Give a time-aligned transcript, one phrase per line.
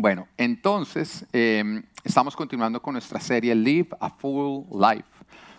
[0.00, 5.08] Bueno, entonces em, estamos continuando con nuestra serie Live a Full Life,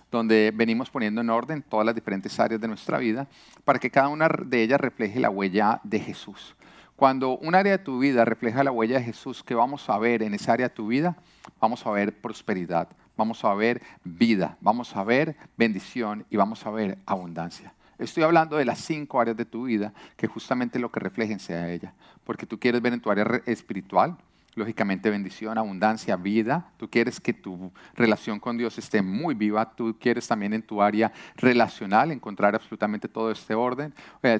[0.09, 3.27] donde venimos poniendo en orden todas las diferentes áreas de nuestra vida
[3.65, 6.55] para que cada una de ellas refleje la huella de Jesús.
[6.95, 10.23] Cuando un área de tu vida refleja la huella de Jesús, ¿qué vamos a ver
[10.23, 11.17] en esa área de tu vida?
[11.59, 12.87] Vamos a ver prosperidad,
[13.17, 17.73] vamos a ver vida, vamos a ver bendición y vamos a ver abundancia.
[17.99, 21.69] Estoy hablando de las cinco áreas de tu vida que justamente lo que reflejen sea
[21.69, 21.93] ella.
[22.23, 24.17] Porque tú quieres ver en tu área espiritual,
[24.55, 26.71] lógicamente bendición, abundancia, vida.
[26.77, 29.73] Tú quieres que tu relación con Dios esté muy viva.
[29.75, 33.93] Tú quieres también en tu área relacional encontrar absolutamente todo este orden.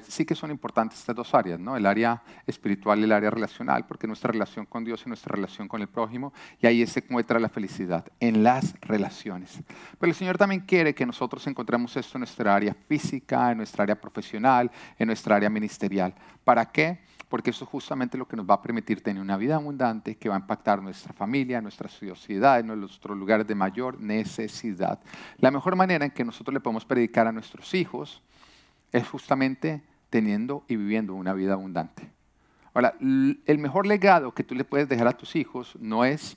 [0.08, 1.76] sí que son importantes estas dos áreas, ¿no?
[1.76, 5.68] El área espiritual y el área relacional, porque nuestra relación con Dios y nuestra relación
[5.68, 9.60] con el prójimo, y ahí se encuentra la felicidad, en las relaciones.
[9.98, 13.84] Pero el Señor también quiere que nosotros encontremos esto en nuestra área física, en nuestra
[13.84, 16.14] área profesional, en nuestra área ministerial.
[16.44, 17.00] ¿Para qué?
[17.30, 20.28] Porque eso es justamente lo que nos va a permitir tener una vida abundante que
[20.28, 24.98] va a impactar nuestra familia, nuestra sociedad, nuestros lugares de mayor necesidad.
[25.38, 28.20] La mejor manera en que nosotros le podemos predicar a nuestros hijos
[28.90, 32.10] es justamente teniendo y viviendo una vida abundante.
[32.74, 36.36] Ahora, el mejor legado que tú le puedes dejar a tus hijos no es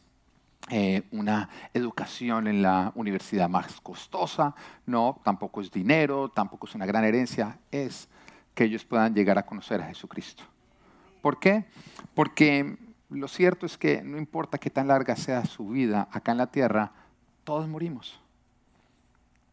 [0.69, 4.53] eh, una educación en la universidad más costosa,
[4.85, 8.07] no, tampoco es dinero, tampoco es una gran herencia, es
[8.53, 10.52] que ellos puedan llegar a conocer a Jesucristo.
[11.23, 11.63] ¿Por qué?
[12.15, 12.77] Porque
[13.09, 16.47] lo cierto es que no importa qué tan larga sea su vida acá en la
[16.47, 16.91] tierra,
[17.45, 18.19] todos morimos.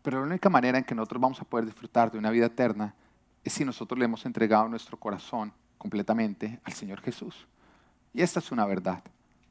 [0.02, 2.92] Pero la única manera en que nosotros vamos a poder disfrutar de una vida eterna
[3.44, 7.46] es si nosotros le hemos entregado nuestro corazón completamente al Señor Jesús.
[8.12, 9.04] Y esta es una verdad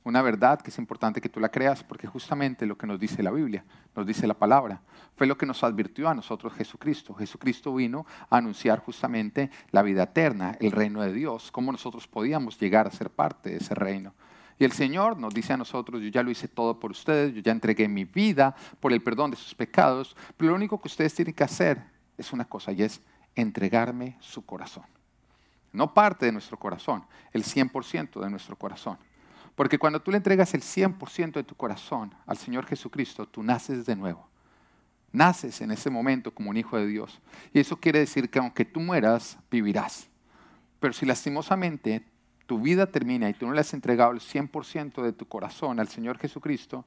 [0.04, 3.22] una verdad que es importante que tú la creas porque justamente lo que nos dice
[3.22, 4.82] la Biblia, nos dice la palabra,
[5.16, 7.14] fue lo que nos advirtió a nosotros Jesucristo.
[7.14, 12.58] Jesucristo vino a anunciar justamente la vida eterna, el reino de Dios, cómo nosotros podíamos
[12.60, 14.14] llegar a ser parte de ese reino.
[14.58, 17.42] Y el Señor nos dice a nosotros, yo ya lo hice todo por ustedes, yo
[17.42, 21.14] ya entregué mi vida por el perdón de sus pecados, pero lo único que ustedes
[21.14, 21.82] tienen que hacer
[22.18, 23.02] es una cosa y es
[23.36, 24.84] entregarme su corazón.
[25.72, 28.98] No parte de nuestro corazón, el 100% de nuestro corazón.
[29.60, 33.86] Porque cuando tú le entregas el 100% de tu corazón al Señor Jesucristo, tú naces
[33.86, 34.26] de nuevo.
[35.12, 37.20] Naces en ese momento como un hijo de Dios.
[37.52, 40.08] Y eso quiere decir que aunque tú mueras, vivirás.
[40.80, 42.06] Pero si lastimosamente
[42.46, 45.90] tu vida termina y tú no le has entregado el 100% de tu corazón al
[45.90, 46.86] Señor Jesucristo,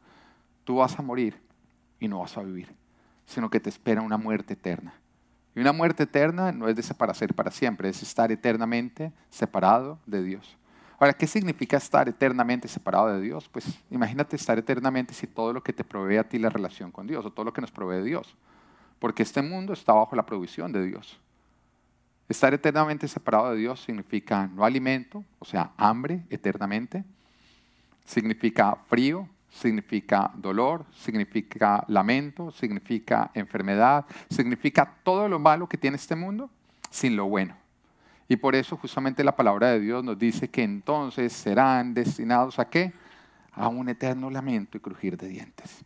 [0.65, 1.39] tú vas a morir
[2.00, 2.75] y no vas a vivir,
[3.27, 4.94] sino que te espera una muerte eterna.
[5.54, 10.56] Y una muerte eterna no es desaparecer para siempre, es estar eternamente separado de Dios.
[11.02, 13.48] Ahora, ¿qué significa estar eternamente separado de Dios?
[13.48, 17.08] Pues imagínate estar eternamente si todo lo que te provee a ti la relación con
[17.08, 18.36] Dios o todo lo que nos provee Dios.
[19.00, 21.18] Porque este mundo está bajo la provisión de Dios.
[22.28, 27.02] Estar eternamente separado de Dios significa no alimento, o sea, hambre eternamente.
[28.04, 36.14] Significa frío, significa dolor, significa lamento, significa enfermedad, significa todo lo malo que tiene este
[36.14, 36.48] mundo
[36.91, 37.61] sin lo bueno.
[38.32, 42.65] Y por eso justamente la palabra de Dios nos dice que entonces serán destinados a
[42.65, 42.94] qué?
[43.53, 45.84] A un eterno lamento y crujir de dientes.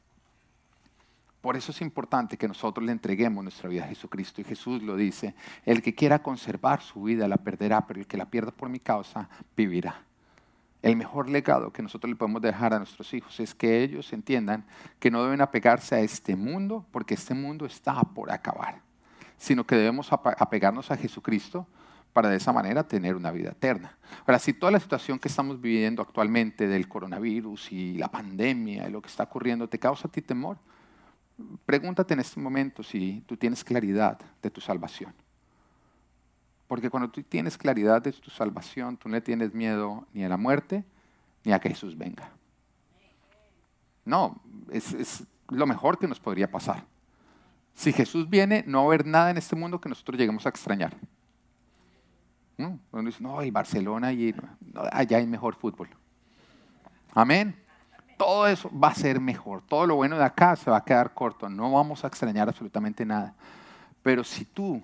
[1.41, 4.41] Por eso es importante que nosotros le entreguemos nuestra vida a Jesucristo.
[4.41, 8.17] Y Jesús lo dice, el que quiera conservar su vida la perderá, pero el que
[8.17, 10.05] la pierda por mi causa vivirá.
[10.83, 14.65] El mejor legado que nosotros le podemos dejar a nuestros hijos es que ellos entiendan
[15.01, 18.83] que no deben apegarse a este mundo porque este mundo está por acabar,
[19.37, 21.67] sino que debemos apegarnos a Jesucristo
[22.17, 23.95] para de esa manera tener una vida eterna.
[24.21, 28.91] Ahora, si toda la situación que estamos viviendo actualmente del coronavirus y la pandemia y
[28.91, 30.57] lo que está ocurriendo te causa a ti temor,
[31.67, 35.13] pregúntate en este momento si tú tienes claridad de tu salvación.
[36.67, 40.39] Porque cuando tú tienes claridad de tu salvación, tú no tienes miedo ni a la
[40.39, 40.87] muerte
[41.45, 42.31] ni a que Jesús venga.
[44.07, 44.41] No,
[44.71, 46.83] es, es lo mejor que nos podría pasar.
[47.75, 50.49] Si Jesús viene, no va a haber nada en este mundo que nosotros lleguemos a
[50.49, 50.97] extrañar.
[52.57, 52.79] ¿No?
[52.91, 54.35] Donde dice, no, y Barcelona, y
[54.91, 55.89] allá hay mejor fútbol.
[57.15, 57.63] Amén.
[58.17, 59.63] Todo eso va a ser mejor.
[59.63, 61.49] Todo lo bueno de acá se va a quedar corto.
[61.49, 63.35] No vamos a extrañar absolutamente nada.
[64.03, 64.83] Pero si tú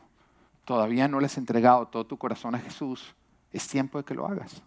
[0.64, 3.14] todavía no le has entregado todo tu corazón a Jesús,
[3.50, 4.62] es tiempo de que lo hagas.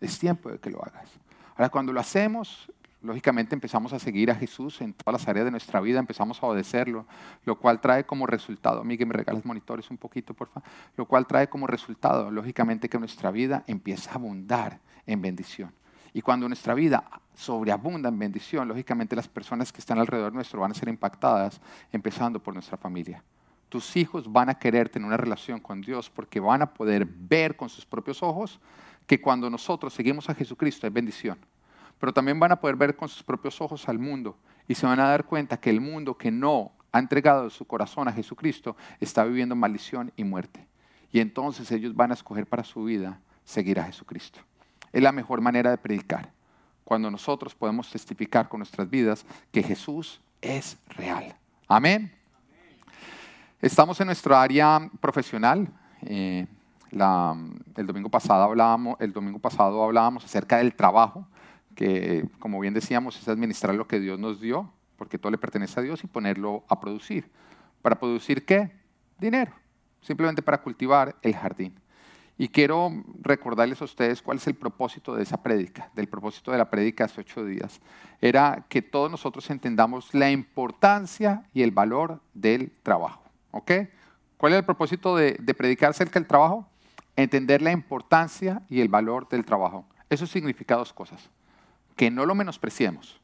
[0.00, 1.08] Es tiempo de que lo hagas.
[1.56, 2.72] Ahora, cuando lo hacemos,
[3.02, 6.46] lógicamente empezamos a seguir a Jesús en todas las áreas de nuestra vida, empezamos a
[6.46, 7.06] obedecerlo,
[7.44, 11.26] lo cual trae como resultado, Miguel, me regalas monitores un poquito, por favor, lo cual
[11.26, 15.72] trae como resultado, lógicamente, que nuestra vida empieza a abundar en bendición.
[16.12, 17.04] Y cuando nuestra vida
[17.34, 21.60] sobreabunda en bendición, lógicamente las personas que están alrededor nuestro van a ser impactadas,
[21.92, 23.22] empezando por nuestra familia.
[23.68, 27.54] Tus hijos van a querer tener una relación con Dios porque van a poder ver
[27.54, 28.58] con sus propios ojos
[29.06, 31.38] que cuando nosotros seguimos a Jesucristo hay bendición
[31.98, 34.36] pero también van a poder ver con sus propios ojos al mundo
[34.66, 38.08] y se van a dar cuenta que el mundo que no ha entregado su corazón
[38.08, 40.66] a Jesucristo está viviendo maldición y muerte.
[41.12, 44.40] Y entonces ellos van a escoger para su vida seguir a Jesucristo.
[44.92, 46.32] Es la mejor manera de predicar,
[46.84, 51.34] cuando nosotros podemos testificar con nuestras vidas que Jesús es real.
[51.66, 52.12] Amén.
[53.60, 55.68] Estamos en nuestra área profesional.
[56.02, 56.46] Eh,
[56.90, 61.26] el, domingo pasado hablábamos, el domingo pasado hablábamos acerca del trabajo,
[61.78, 65.78] que como bien decíamos es administrar lo que Dios nos dio, porque todo le pertenece
[65.78, 67.30] a Dios, y ponerlo a producir.
[67.82, 68.72] ¿Para producir qué?
[69.16, 69.52] Dinero.
[70.00, 71.78] Simplemente para cultivar el jardín.
[72.36, 72.90] Y quiero
[73.20, 77.04] recordarles a ustedes cuál es el propósito de esa prédica, del propósito de la prédica
[77.04, 77.80] hace ocho días.
[78.20, 83.22] Era que todos nosotros entendamos la importancia y el valor del trabajo.
[83.52, 83.70] ¿Ok?
[84.36, 86.68] ¿Cuál es el propósito de, de predicar acerca del trabajo?
[87.14, 89.86] Entender la importancia y el valor del trabajo.
[90.10, 91.30] Eso significa dos cosas.
[91.98, 93.20] Que no lo menospreciemos.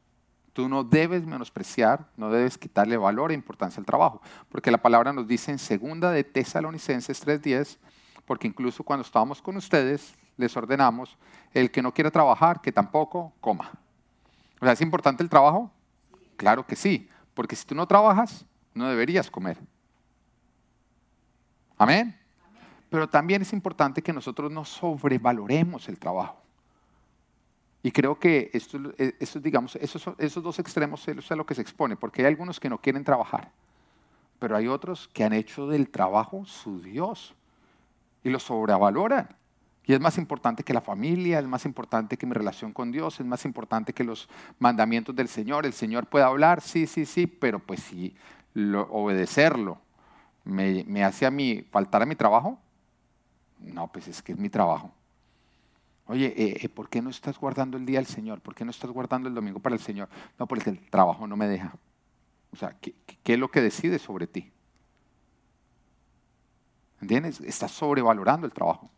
[0.52, 4.20] Tú no debes menospreciar, no debes quitarle valor e importancia al trabajo.
[4.48, 7.78] Porque la palabra nos dice en segunda de Tesalonicenses 3.10,
[8.26, 11.16] porque incluso cuando estábamos con ustedes, les ordenamos,
[11.52, 13.70] el que no quiera trabajar, que tampoco coma.
[14.60, 15.70] O sea, ¿es importante el trabajo?
[16.36, 18.44] Claro que sí, porque si tú no trabajas,
[18.74, 19.56] no deberías comer.
[21.78, 22.18] Amén.
[22.90, 26.43] Pero también es importante que nosotros no sobrevaloremos el trabajo.
[27.84, 31.60] Y creo que esto, eh, digamos, esos, esos dos extremos es a lo que se
[31.60, 33.52] expone, porque hay algunos que no quieren trabajar,
[34.38, 37.34] pero hay otros que han hecho del trabajo su Dios
[38.22, 39.28] y lo sobrevaloran.
[39.84, 43.20] Y es más importante que la familia, es más importante que mi relación con Dios,
[43.20, 45.66] es más importante que los mandamientos del Señor.
[45.66, 48.16] El Señor puede hablar, sí, sí, sí, pero pues si
[48.88, 49.76] obedecerlo
[50.44, 52.58] me, hace a mí faltar a mi trabajo,
[53.58, 54.90] no, pues es que es mi trabajo.
[56.06, 58.40] Oye, eh, eh, ¿por qué no estás guardando el día del Señor?
[58.40, 60.08] ¿Por qué no estás guardando el domingo para el Señor?
[60.38, 61.74] No, porque el trabajo no me deja.
[62.52, 64.52] O sea, ¿qué, es lo que decide sobre ti?
[67.00, 67.40] ¿Entiendes?
[67.40, 68.90] Estás sobrevalorando el trabajo.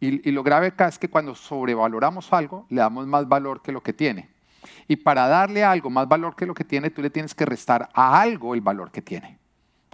[0.00, 3.82] Y, lo grave acá es que cuando sobrevaloramos algo, le damos más valor que lo
[3.82, 4.30] que tiene.
[4.88, 7.88] Y para darle algo más valor que lo que tiene, tú le tienes que restar
[7.92, 9.38] a algo el valor que tiene.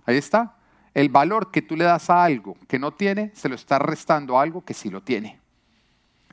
[0.06, 0.56] Ahí está.
[0.94, 4.38] El valor que tú le das a algo que no tiene, se lo estás restando
[4.38, 5.37] a algo que sí lo tiene.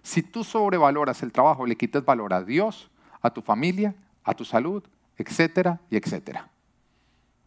[0.05, 2.91] Si tú sobrevaloras el trabajo, le quitas valor a Dios,
[3.23, 4.83] a tu familia, a tu salud,
[5.17, 6.47] etcétera y etcétera.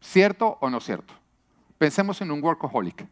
[0.00, 1.14] ¿Cierto o no cierto?
[1.78, 3.06] Pensemos en un workaholic,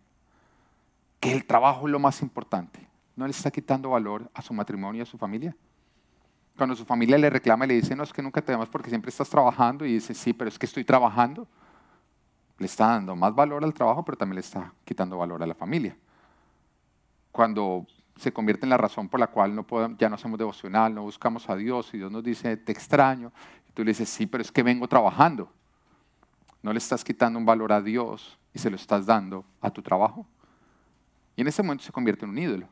[1.21, 2.85] que el trabajo es lo más importante.
[3.15, 5.55] ¿No le está quitando valor a su matrimonio y a su familia?
[6.57, 8.89] Cuando su familia le reclama y le dice, no, es que nunca te amas porque
[8.89, 11.47] siempre estás trabajando, y dice, sí, pero es que estoy trabajando
[12.59, 15.55] le está dando más valor al trabajo, pero también le está quitando valor a la
[15.55, 15.97] familia.
[17.31, 17.87] Cuando
[18.17, 21.03] se convierte en la razón por la cual no podemos, ya no hacemos devocional, no
[21.03, 23.33] buscamos a Dios y Dios nos dice, te extraño,
[23.69, 25.51] y tú le dices, sí, pero es que vengo trabajando.
[26.63, 29.83] No le estás quitando un valor a Dios y se lo estás dando a tu
[29.83, 30.27] trabajo.
[31.37, 32.69] Y en ese momento se convierte en un ídolo.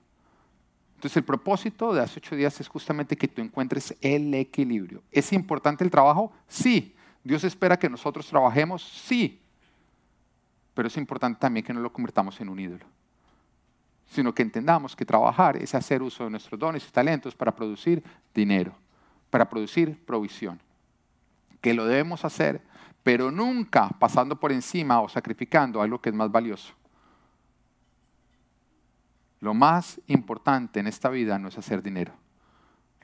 [0.96, 5.02] Entonces el propósito de hace ocho días es justamente que tú encuentres el equilibrio.
[5.12, 6.32] ¿Es importante el trabajo?
[6.49, 6.96] Sí.
[7.23, 8.82] ¿Dios espera que nosotros trabajemos?
[8.82, 9.41] Sí
[10.75, 12.85] pero es importante también que no lo convirtamos en un ídolo,
[14.06, 18.02] sino que entendamos que trabajar es hacer uso de nuestros dones y talentos para producir
[18.34, 18.74] dinero,
[19.30, 20.60] para producir provisión,
[21.60, 22.60] que lo debemos hacer,
[23.02, 26.74] pero nunca pasando por encima o sacrificando algo que es más valioso.
[29.40, 32.12] Lo más importante en esta vida no es hacer dinero.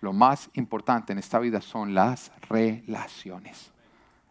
[0.01, 3.73] Lo más importante en esta vida son las relaciones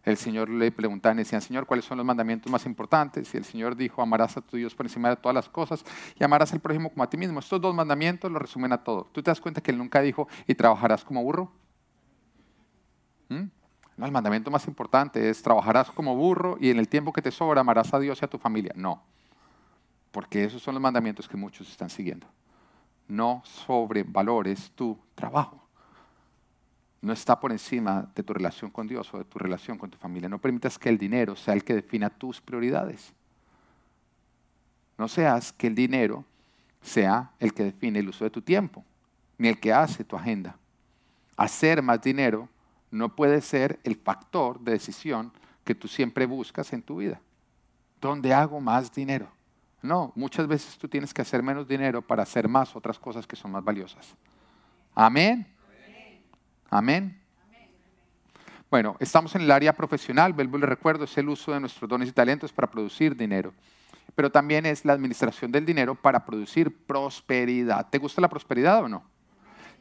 [0.02, 3.32] el Señor le preguntaba y decía, Señor, ¿cuáles son los mandamientos más importantes?
[3.34, 5.84] Y el Señor dijo, amarás a tu Dios por encima de todas las cosas
[6.18, 7.38] y amarás al prójimo como a ti mismo.
[7.38, 9.08] Estos dos mandamientos lo resumen a todo.
[9.12, 11.52] ¿Tú te das cuenta que Él nunca dijo, y trabajarás como burro?
[13.28, 13.44] ¿Mm?
[13.96, 17.30] No, el mandamiento más importante es, trabajarás como burro y en el tiempo que te
[17.30, 18.72] sobra amarás a Dios y a tu familia.
[18.74, 19.02] No,
[20.10, 22.26] porque esos son los mandamientos que muchos están siguiendo.
[23.06, 25.59] No sobrevalores tu trabajo
[27.02, 29.96] no está por encima de tu relación con Dios o de tu relación con tu
[29.96, 30.28] familia.
[30.28, 33.12] No permitas que el dinero sea el que defina tus prioridades.
[34.98, 36.24] No seas que el dinero
[36.82, 38.84] sea el que define el uso de tu tiempo,
[39.38, 40.56] ni el que hace tu agenda.
[41.36, 42.48] Hacer más dinero
[42.90, 45.32] no puede ser el factor de decisión
[45.64, 47.20] que tú siempre buscas en tu vida.
[48.00, 49.28] ¿Dónde hago más dinero?
[49.82, 53.36] No, muchas veces tú tienes que hacer menos dinero para hacer más otras cosas que
[53.36, 54.14] son más valiosas.
[54.94, 55.46] Amén.
[56.70, 57.20] Amén.
[58.70, 62.08] Bueno, estamos en el área profesional, vuelvo le recuerdo, es el uso de nuestros dones
[62.08, 63.52] y talentos para producir dinero,
[64.14, 67.88] pero también es la administración del dinero para producir prosperidad.
[67.90, 69.02] ¿Te gusta la prosperidad o no?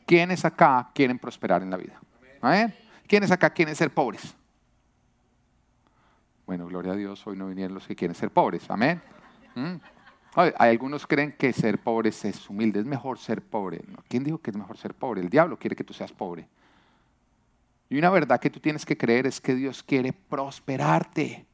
[0.07, 2.01] ¿Quiénes acá quieren prosperar en la vida?
[2.41, 2.73] Amén.
[3.07, 4.33] ¿Quiénes acá quieren ser pobres?
[6.47, 8.67] Bueno, gloria a Dios, hoy no vinieron los que quieren ser pobres.
[8.71, 8.99] Amén.
[9.53, 9.75] ¿Mm?
[10.33, 13.83] Hay algunos creen que ser pobre es humilde, es mejor ser pobre.
[14.07, 15.21] ¿Quién dijo que es mejor ser pobre?
[15.21, 16.47] El diablo quiere que tú seas pobre.
[17.89, 21.45] Y una verdad que tú tienes que creer es que Dios quiere prosperarte.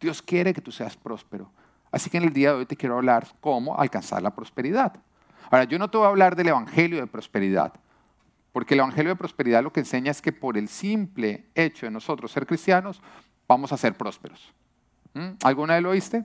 [0.00, 1.50] Dios quiere que tú seas próspero.
[1.90, 4.94] Así que en el día de hoy te quiero hablar cómo alcanzar la prosperidad.
[5.50, 7.72] Ahora, yo no te voy a hablar del Evangelio de prosperidad,
[8.52, 11.92] porque el Evangelio de prosperidad lo que enseña es que por el simple hecho de
[11.92, 13.00] nosotros ser cristianos,
[13.48, 14.52] vamos a ser prósperos.
[15.14, 15.30] ¿Mm?
[15.42, 16.24] ¿Alguna vez lo oíste?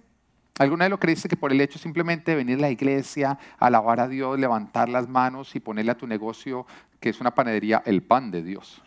[0.59, 3.99] ¿Alguna vez lo creíste que por el hecho simplemente de venir a la iglesia, alabar
[3.99, 6.65] a Dios, levantar las manos y ponerle a tu negocio,
[6.99, 8.81] que es una panadería, el pan de Dios?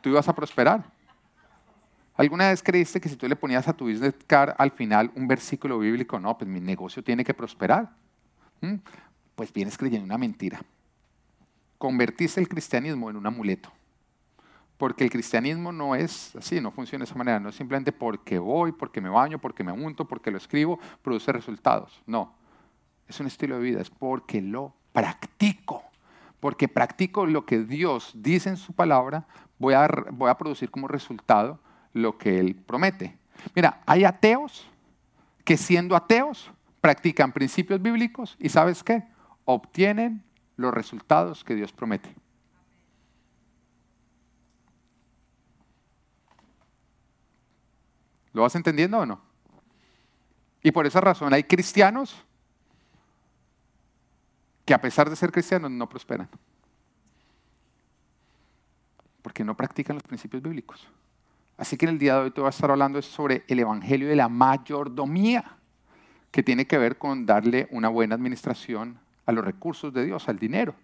[0.00, 0.84] ¿Tú ibas a prosperar?
[2.14, 5.26] ¿Alguna vez creíste que si tú le ponías a tu business card al final un
[5.26, 7.90] versículo bíblico, no, pues mi negocio tiene que prosperar?
[8.60, 8.74] ¿Mm?
[9.34, 10.60] Pues vienes creyendo una mentira.
[11.78, 13.72] Convertiste el cristianismo en un amuleto.
[14.76, 17.40] Porque el cristianismo no es así, no funciona de esa manera.
[17.40, 21.32] No es simplemente porque voy, porque me baño, porque me unto, porque lo escribo, produce
[21.32, 22.02] resultados.
[22.06, 22.34] No.
[23.08, 25.84] Es un estilo de vida, es porque lo practico.
[26.38, 29.26] Porque practico lo que Dios dice en su palabra,
[29.60, 31.60] voy a, producir como resultado
[31.92, 33.16] lo que Él promete.
[33.54, 34.66] Mira, hay ateos
[35.44, 36.50] que siendo ateos
[36.80, 39.04] practican principios bíblicos y ¿sabes qué?
[39.44, 40.24] Obtienen
[40.56, 42.12] los resultados que Dios promete.
[48.32, 49.20] ¿Lo vas entendiendo o no?
[50.62, 52.24] Y por esa razón hay cristianos
[54.64, 56.30] que a pesar de ser cristianos no prosperan.
[59.22, 60.88] Porque no practican los principios bíblicos.
[61.56, 64.08] Así que en el día de hoy te voy a estar hablando sobre el Evangelio
[64.08, 65.56] de la mayordomía,
[66.30, 70.38] que tiene que ver con darle una buena administración a los recursos de Dios, al
[70.38, 70.74] dinero,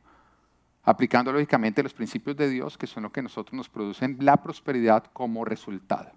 [0.83, 5.05] aplicando lógicamente los principios de Dios, que son lo que nosotros nos producen la prosperidad
[5.13, 6.11] como resultado.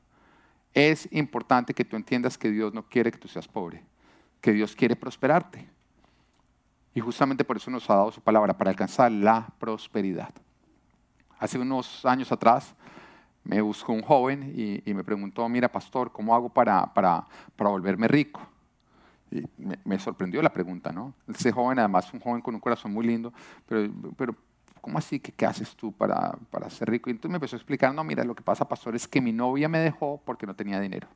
[0.73, 3.83] Es importante que tú entiendas que Dios no quiere que tú seas pobre,
[4.41, 5.69] que Dios quiere prosperarte.
[6.93, 10.33] Y justamente por eso nos ha dado su palabra, para alcanzar la prosperidad.
[11.39, 12.75] Hace unos años atrás
[13.43, 18.07] me buscó un joven y, me preguntó, mira pastor, ¿cómo hago para, para, para volverme
[18.07, 18.41] rico?
[19.31, 19.43] Y
[19.85, 21.13] me, sorprendió la pregunta, ¿no?
[21.27, 23.31] Ese joven, además, un joven con un corazón muy lindo,
[23.65, 24.35] pero,
[24.81, 25.19] ¿cómo así?
[25.19, 27.09] ¿Qué, qué haces tú para, para, ser rico?
[27.09, 29.31] Y entonces me empezó a explicar, no, mira, lo que pasa, pastor, es que mi
[29.31, 31.07] novia me dejó porque no tenía dinero.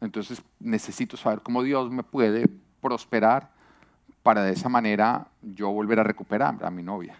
[0.00, 2.48] Entonces necesito saber cómo Dios me puede
[2.80, 3.50] prosperar
[4.22, 7.16] para de esa manera yo volver a recuperar a mi novia.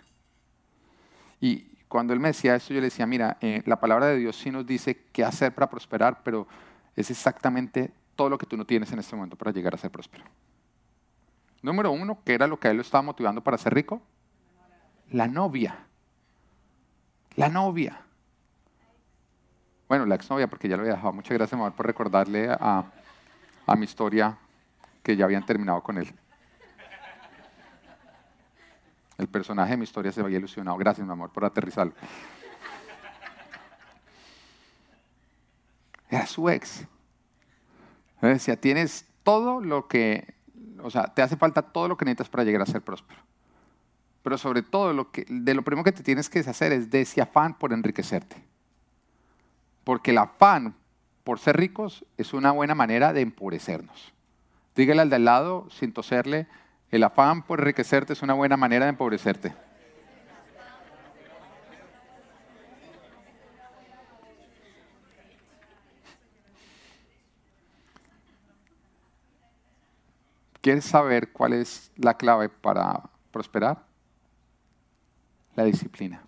[1.40, 4.36] Y cuando él me decía esto, yo le decía, mira, eh, la palabra de Dios
[4.36, 6.46] sí nos dice qué hacer para prosperar, pero
[6.94, 9.90] es exactamente todo lo que tú no tienes en este momento para llegar a ser
[9.90, 10.24] próspero.
[11.62, 14.00] Número uno, ¿qué era lo que a él lo estaba motivando para ser rico?
[15.10, 15.86] La novia.
[17.36, 18.00] La novia.
[19.88, 21.12] Bueno, la exnovia, porque ya lo había dejado.
[21.12, 22.84] Muchas gracias, mamá, por recordarle a,
[23.66, 24.38] a mi historia
[25.02, 26.12] que ya habían terminado con él.
[29.20, 30.76] El personaje de mi historia se había ilusionado.
[30.78, 31.92] Gracias, mi amor, por aterrizarlo.
[36.08, 36.84] Era su ex.
[38.20, 40.40] Decía, tienes todo lo que
[40.82, 43.20] o sea, te hace falta todo lo que necesitas para llegar a ser próspero.
[44.22, 47.06] Pero sobre todo, lo que, de lo primero que te tienes que deshacer es de
[47.20, 48.36] afán por enriquecerte.
[49.84, 50.74] Porque el afán
[51.24, 54.12] por ser ricos es una buena manera de empobrecernos.
[54.76, 56.46] Dígale al de al lado, sin toserle,
[56.90, 59.54] el afán por enriquecerte es una buena manera de empobrecerte.
[70.60, 73.82] ¿Quieres saber cuál es la clave para prosperar?
[75.54, 76.22] La disciplina.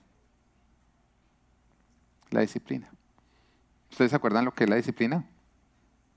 [2.31, 2.91] La disciplina.
[3.91, 5.27] ¿Ustedes se acuerdan lo que es la disciplina?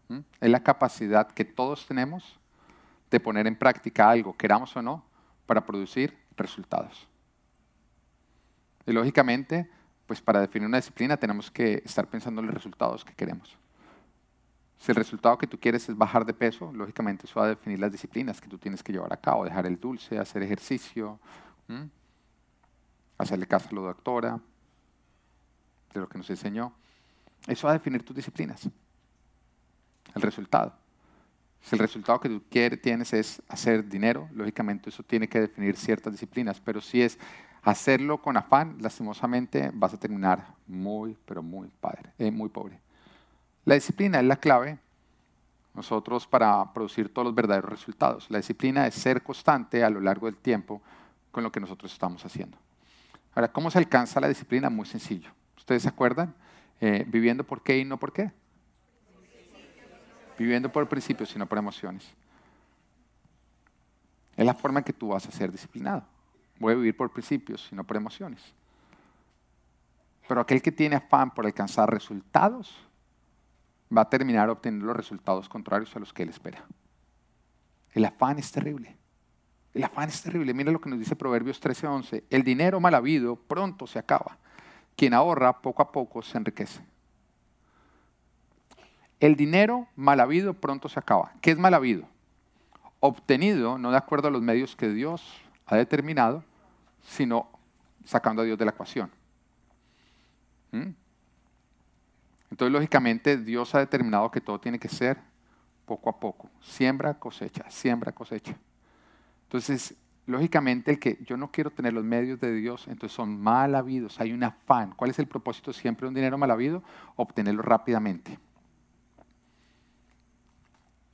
[0.08, 0.20] ¿Mm?
[0.40, 2.40] Es la capacidad que todos tenemos
[3.16, 5.06] de poner en práctica algo, queramos o no,
[5.46, 7.08] para producir resultados.
[8.86, 9.70] Y lógicamente,
[10.06, 13.58] pues para definir una disciplina tenemos que estar pensando en los resultados que queremos.
[14.78, 17.80] Si el resultado que tú quieres es bajar de peso, lógicamente eso va a definir
[17.80, 21.18] las disciplinas que tú tienes que llevar a cabo, dejar el dulce, hacer ejercicio,
[23.18, 24.40] hacerle caso a la doctora,
[25.94, 26.74] de lo que nos enseñó.
[27.48, 28.70] Eso va a definir tus disciplinas,
[30.14, 30.85] el resultado.
[31.66, 35.76] Si el resultado que tú quieres, tienes es hacer dinero, lógicamente eso tiene que definir
[35.76, 37.18] ciertas disciplinas, pero si es
[37.64, 42.80] hacerlo con afán, lastimosamente vas a terminar muy, pero muy, padre, eh, muy pobre.
[43.64, 44.78] La disciplina es la clave
[45.74, 48.30] nosotros para producir todos los verdaderos resultados.
[48.30, 50.84] La disciplina es ser constante a lo largo del tiempo
[51.32, 52.60] con lo que nosotros estamos haciendo.
[53.34, 54.70] Ahora, ¿cómo se alcanza la disciplina?
[54.70, 55.32] Muy sencillo.
[55.58, 56.36] ¿Ustedes se acuerdan?
[56.80, 58.32] Eh, viviendo por qué y no por qué.
[60.38, 62.14] Viviendo por principios y no por emociones.
[64.36, 66.04] Es la forma en que tú vas a ser disciplinado.
[66.60, 68.42] Voy a vivir por principios y no por emociones.
[70.28, 72.76] Pero aquel que tiene afán por alcanzar resultados
[73.96, 76.66] va a terminar obteniendo los resultados contrarios a los que él espera.
[77.94, 78.98] El afán es terrible.
[79.74, 80.54] El afán es terrible.
[80.54, 82.24] Mira lo que nos dice Proverbios 13:11.
[82.30, 84.38] El dinero mal habido pronto se acaba.
[84.96, 86.82] Quien ahorra poco a poco se enriquece.
[89.20, 91.32] El dinero mal habido pronto se acaba.
[91.42, 92.06] ¿Qué es mal habido?
[93.00, 95.24] Obtenido no de acuerdo a los medios que Dios
[95.66, 96.44] ha determinado,
[97.02, 97.48] sino
[98.04, 99.12] sacando a Dios de la ecuación.
[100.72, 100.92] ¿Mm?
[102.52, 105.18] Entonces, lógicamente, Dios ha determinado que todo tiene que ser
[105.86, 106.50] poco a poco.
[106.62, 108.56] Siembra, cosecha, siembra, cosecha.
[109.44, 109.96] Entonces,
[110.26, 114.20] lógicamente, el que yo no quiero tener los medios de Dios, entonces son mal habidos,
[114.20, 114.94] hay un afán.
[114.96, 116.84] ¿Cuál es el propósito siempre de un dinero mal habido?
[117.16, 118.40] Obtenerlo rápidamente.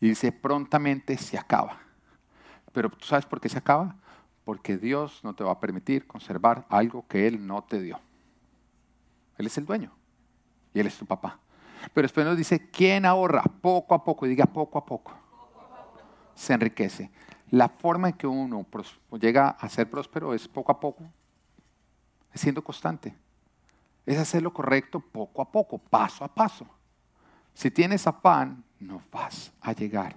[0.01, 1.77] Y dice, prontamente se acaba.
[2.73, 3.95] Pero ¿tú sabes por qué se acaba?
[4.43, 7.99] Porque Dios no te va a permitir conservar algo que Él no te dio.
[9.37, 9.93] Él es el dueño
[10.73, 11.39] y Él es tu papá.
[11.93, 13.43] Pero después nos dice, ¿quién ahorra?
[13.43, 15.13] Poco a poco, y diga poco a poco.
[16.35, 17.11] Se enriquece.
[17.49, 18.65] La forma en que uno
[19.19, 21.03] llega a ser próspero es poco a poco,
[22.33, 23.15] es siendo constante.
[24.05, 26.65] Es hacer lo correcto poco a poco, paso a paso.
[27.53, 30.15] Si tienes afán, no vas a llegar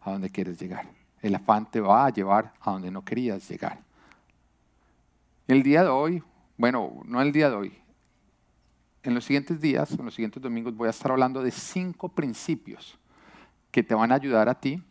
[0.00, 0.88] a donde quieres llegar.
[1.20, 3.78] El afán te va a llevar a donde no querías llegar.
[5.46, 6.22] El día de hoy,
[6.56, 7.78] bueno, no el día de hoy,
[9.02, 12.98] en los siguientes días, en los siguientes domingos, voy a estar hablando de cinco principios
[13.70, 14.82] que te van a ayudar a ti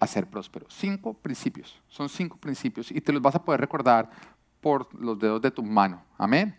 [0.00, 0.66] a ser próspero.
[0.68, 4.10] Cinco principios, son cinco principios y te los vas a poder recordar
[4.60, 6.02] por los dedos de tu mano.
[6.16, 6.56] Amén.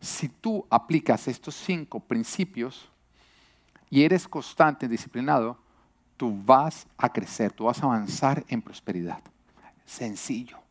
[0.00, 2.91] Si tú aplicas estos cinco principios
[3.92, 5.56] y eres constante, disciplinado,
[6.16, 9.20] tú vas a crecer, tú vas a avanzar en prosperidad.
[9.84, 10.62] Sencillo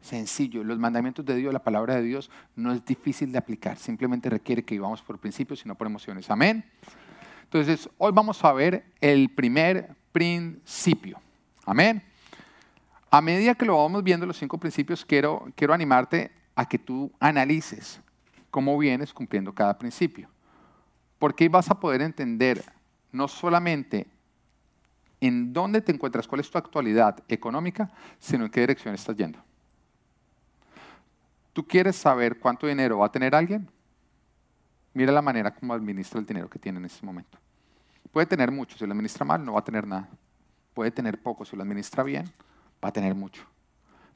[0.00, 0.64] sencillo.
[0.64, 3.76] Los mandamientos de Dios, la palabra de Dios, no es difícil de aplicar.
[3.76, 6.30] Simplemente requiere que vivamos por principios y no por emociones.
[6.30, 6.64] Amén.
[7.44, 11.20] Entonces, hoy vamos a ver el primer principio.
[11.64, 12.02] Amén.
[13.10, 17.10] A medida que lo vamos viendo, los cinco principios, quiero, quiero animarte a que tú
[17.20, 18.00] analices
[18.50, 20.28] cómo vienes cumpliendo cada principio.
[21.18, 22.64] Porque vas a poder entender
[23.12, 24.06] no solamente
[25.20, 29.38] en dónde te encuentras, cuál es tu actualidad económica, sino en qué dirección estás yendo.
[31.52, 33.68] ¿Tú quieres saber cuánto dinero va a tener alguien?
[34.94, 37.36] Mira la manera como administra el dinero que tiene en ese momento.
[38.12, 40.08] Puede tener mucho, si lo administra mal no va a tener nada.
[40.72, 42.30] Puede tener poco, si lo administra bien
[42.82, 43.44] va a tener mucho.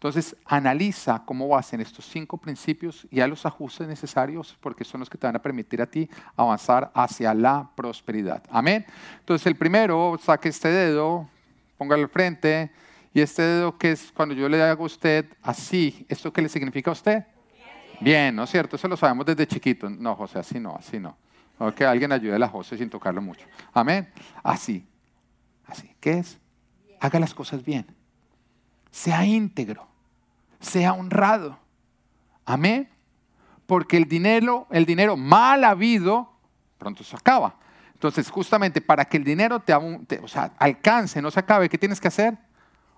[0.03, 4.99] Entonces, analiza cómo vas en estos cinco principios y a los ajustes necesarios porque son
[4.99, 8.43] los que te van a permitir a ti avanzar hacia la prosperidad.
[8.51, 8.85] Amén.
[9.21, 11.29] Entonces, el primero, saque este dedo,
[11.79, 12.73] póngalo al frente
[13.15, 16.49] y este dedo que es cuando yo le hago a usted así, ¿esto qué le
[16.49, 17.25] significa a usted?
[18.01, 18.75] Bien, ¿no es cierto?
[18.75, 19.89] Eso lo sabemos desde chiquito.
[19.89, 21.17] No, José, así no, así no.
[21.77, 23.47] Que alguien ayude a la José sin tocarlo mucho.
[23.73, 24.09] Amén.
[24.43, 24.85] Así.
[25.65, 25.95] Así.
[26.01, 26.41] ¿Qué es?
[26.99, 27.87] Haga las cosas bien.
[28.91, 29.92] Sea íntegro.
[30.63, 31.59] Sea honrado.
[32.47, 32.89] Amén.
[33.67, 36.33] Porque el dinero, el dinero mal habido,
[36.79, 37.57] pronto se acaba.
[37.93, 39.75] Entonces, justamente para que el dinero te,
[40.07, 42.39] te o sea, alcance, no se acabe, ¿qué tienes que hacer?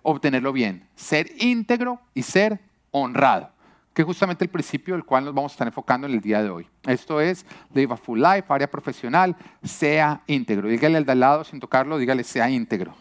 [0.03, 0.89] Obtenerlo bien.
[0.95, 2.61] Ser íntegro y ser
[2.93, 3.55] honrado
[3.95, 6.43] que es justamente el principio del cual nos vamos a estar enfocando en el día
[6.43, 6.69] de hoy.
[6.83, 10.69] Esto es Live a Full Life, área profesional, sea íntegro.
[10.69, 12.93] Dígale al de al lado sin tocarlo, dígale sea íntegro.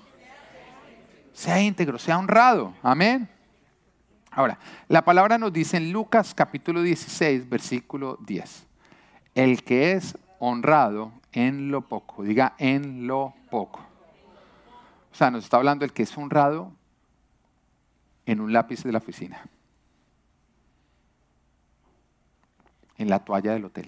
[1.33, 2.75] Sea íntegro, sea honrado.
[2.83, 3.27] Amén.
[4.35, 8.65] Ahora, la palabra nos dice en Lucas capítulo 16, versículo 10.
[9.35, 13.79] El que es honrado en lo poco, diga en lo poco.
[15.11, 16.71] O sea, nos está hablando el que es honrado
[18.25, 19.43] en un lápiz de la oficina.
[22.97, 23.87] en la toalla del hotel.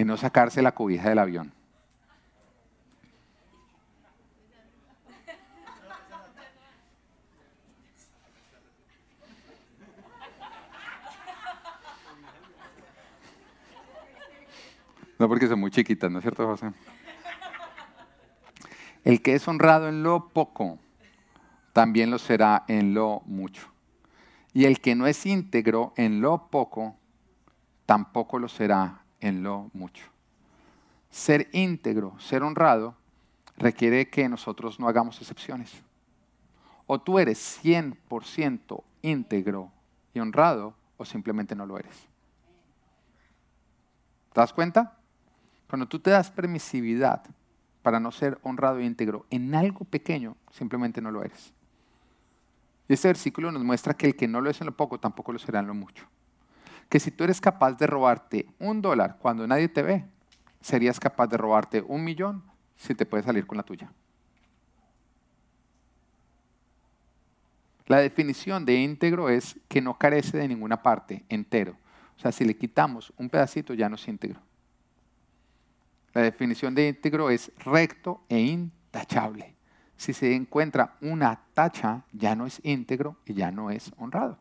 [0.00, 1.52] En no sacarse la cobija del avión.
[15.18, 16.72] No porque son muy chiquitas, ¿no es cierto, José?
[19.04, 20.78] El que es honrado en lo poco,
[21.74, 23.70] también lo será en lo mucho.
[24.54, 26.96] Y el que no es íntegro en lo poco,
[27.84, 30.04] tampoco lo será en lo mucho.
[31.10, 32.94] Ser íntegro, ser honrado,
[33.56, 35.72] requiere que nosotros no hagamos excepciones.
[36.86, 39.70] O tú eres 100% íntegro
[40.14, 41.94] y honrado, o simplemente no lo eres.
[44.32, 44.96] ¿Te das cuenta?
[45.68, 47.22] Cuando tú te das permisividad
[47.82, 51.52] para no ser honrado e íntegro en algo pequeño, simplemente no lo eres.
[52.88, 55.32] Y este versículo nos muestra que el que no lo es en lo poco tampoco
[55.32, 56.06] lo será en lo mucho.
[56.90, 60.04] Que si tú eres capaz de robarte un dólar cuando nadie te ve,
[60.60, 62.42] serías capaz de robarte un millón
[62.76, 63.90] si te puedes salir con la tuya.
[67.86, 71.76] La definición de íntegro es que no carece de ninguna parte, entero.
[72.18, 74.38] O sea, si le quitamos un pedacito ya no es íntegro.
[76.12, 79.54] La definición de íntegro es recto e intachable
[80.00, 84.38] si se encuentra una tacha, ya no es íntegro y ya no es honrado.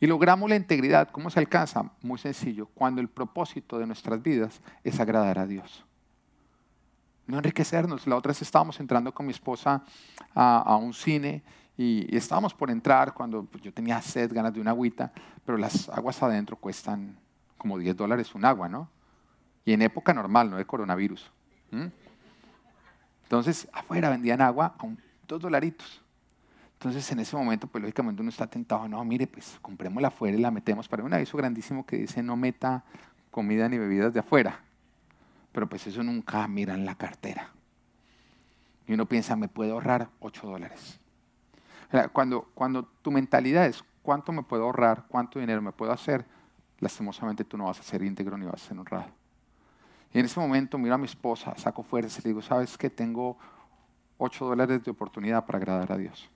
[0.00, 1.08] Y logramos la integridad.
[1.10, 1.90] ¿Cómo se alcanza?
[2.02, 5.84] Muy sencillo, cuando el propósito de nuestras vidas es agradar a Dios.
[7.26, 8.06] No enriquecernos.
[8.06, 9.82] La otra vez estábamos entrando con mi esposa
[10.34, 11.42] a, un cine
[11.76, 15.12] y, estábamos por entrar cuando pues, yo tenía sed, ganas de una agüita,
[15.44, 17.18] pero las aguas adentro cuestan
[17.56, 18.88] como 10 dólares un agua, ¿no?
[19.64, 21.32] Y en época normal, no de coronavirus.
[23.24, 26.00] Entonces, afuera vendían agua a un, dos dolaritos.
[26.78, 30.40] Entonces, en ese momento, pues lógicamente uno está tentado, no, mire, pues comprémosla afuera y
[30.40, 30.88] la metemos.
[30.88, 32.84] Para un aviso grandísimo que dice, no meta
[33.30, 34.60] comida ni bebidas de afuera.
[35.52, 37.50] Pero pues eso nunca mira en la cartera.
[38.86, 41.00] Y uno piensa, me puedo ahorrar 8 dólares.
[42.12, 45.06] Cuando, cuando tu mentalidad es, ¿cuánto me puedo ahorrar?
[45.08, 46.26] ¿Cuánto dinero me puedo hacer?
[46.80, 49.06] Lastimosamente tú no vas a ser íntegro ni vas a ser honrado.
[50.12, 52.90] Y en ese momento miro a mi esposa, saco fuerzas y le digo, ¿sabes que
[52.90, 53.38] Tengo
[54.18, 56.28] 8 dólares de oportunidad para agradar a Dios.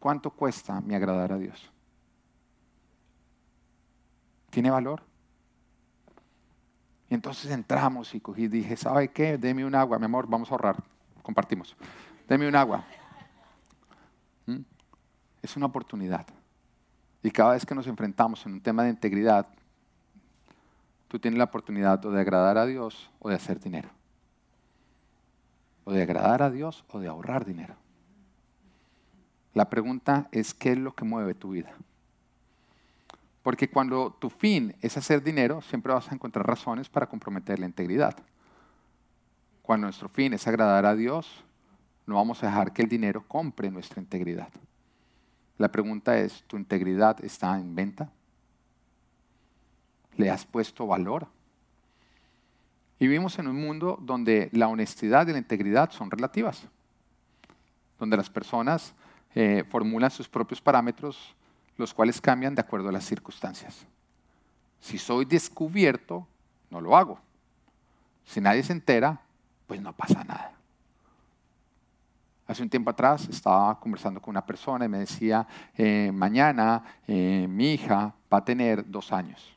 [0.00, 1.70] ¿Cuánto cuesta mi agradar a Dios?
[4.48, 5.02] ¿Tiene valor?
[7.10, 9.36] Y entonces entramos y cogí, dije, ¿sabe qué?
[9.36, 10.82] Deme un agua, mi amor, vamos a ahorrar.
[11.22, 11.76] Compartimos.
[12.26, 12.84] Deme un agua.
[14.46, 14.60] ¿Mm?
[15.42, 16.26] Es una oportunidad.
[17.22, 19.46] Y cada vez que nos enfrentamos en un tema de integridad,
[21.08, 23.90] tú tienes la oportunidad de agradar a Dios o de hacer dinero.
[25.84, 27.74] O de agradar a Dios o de ahorrar dinero.
[29.54, 31.72] La pregunta es, ¿qué es lo que mueve tu vida?
[33.42, 37.66] Porque cuando tu fin es hacer dinero, siempre vas a encontrar razones para comprometer la
[37.66, 38.16] integridad.
[39.62, 41.42] Cuando nuestro fin es agradar a Dios,
[42.06, 44.48] no vamos a dejar que el dinero compre nuestra integridad.
[45.58, 48.10] La pregunta es, ¿tu integridad está en venta?
[50.16, 51.26] ¿Le has puesto valor?
[52.98, 56.62] Y vivimos en un mundo donde la honestidad y la integridad son relativas,
[57.98, 58.92] donde las personas
[59.34, 61.34] eh, formulan sus propios parámetros,
[61.76, 63.86] los cuales cambian de acuerdo a las circunstancias.
[64.80, 66.26] Si soy descubierto,
[66.70, 67.18] no lo hago.
[68.24, 69.20] Si nadie se entera,
[69.66, 70.52] pues no pasa nada.
[72.50, 77.46] Hace un tiempo atrás estaba conversando con una persona y me decía, eh, mañana eh,
[77.48, 79.56] mi hija va a tener dos años.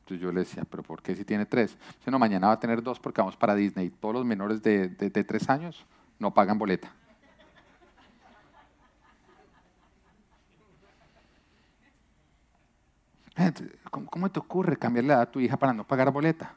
[0.00, 1.74] Entonces yo le decía, ¿pero por qué si tiene tres?
[1.96, 3.88] Dice, no, mañana va a tener dos porque vamos para Disney.
[3.88, 5.86] Todos los menores de, tres años
[6.18, 6.92] no pagan boleta.
[13.90, 16.54] ¿Cómo, te ocurre cambiarle la edad a tu hija para no pagar boleta?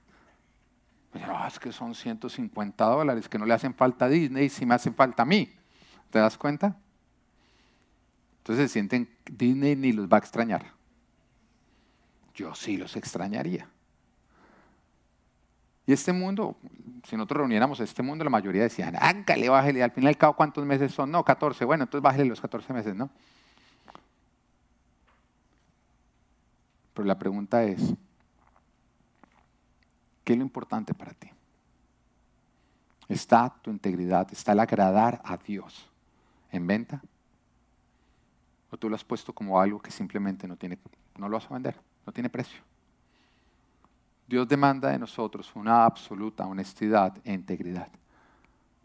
[1.12, 4.76] Pues, es que son 150 dólares que no le hacen falta a Disney, si me
[4.76, 5.54] hacen falta a mí.
[6.10, 6.76] ¿Te das cuenta?
[8.40, 10.76] Entonces se sienten, Disney ni los va a extrañar
[12.36, 13.68] yo sí los extrañaría.
[15.88, 16.58] Y este mundo,
[17.08, 21.12] si nosotros reuniéramos este mundo, la mayoría decían, ángale, bájale, al final ¿cuántos meses son?
[21.12, 23.10] No, 14, bueno, entonces bájale los 14 meses, ¿no?
[26.96, 27.94] Pero la pregunta es,
[30.24, 31.30] ¿qué es lo importante para ti?
[33.08, 35.88] ¿Está tu integridad, está el agradar a Dios
[36.52, 37.04] en venta?
[38.72, 40.80] ¿O tú lo has puesto como algo que simplemente no, tiene,
[41.18, 41.80] no lo vas a vender?
[42.06, 42.62] no tiene precio.
[44.28, 47.90] Dios demanda de nosotros una absoluta honestidad e integridad.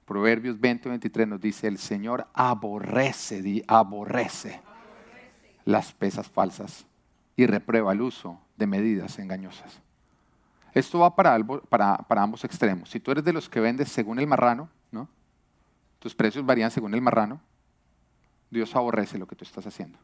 [0.05, 4.61] Proverbios 20, 23 nos dice, el Señor aborrece, di, aborrece
[5.65, 6.85] las pesas falsas
[7.41, 9.81] y reprueba el uso de medidas engañosas.
[10.75, 12.91] Esto va para, ambos extremos.
[12.91, 15.09] Si tú eres de los que vendes según el marrano, ¿no?
[16.01, 17.41] tus precios varían según el marrano,
[18.51, 19.99] Dios aborrece lo que tú estás haciendo.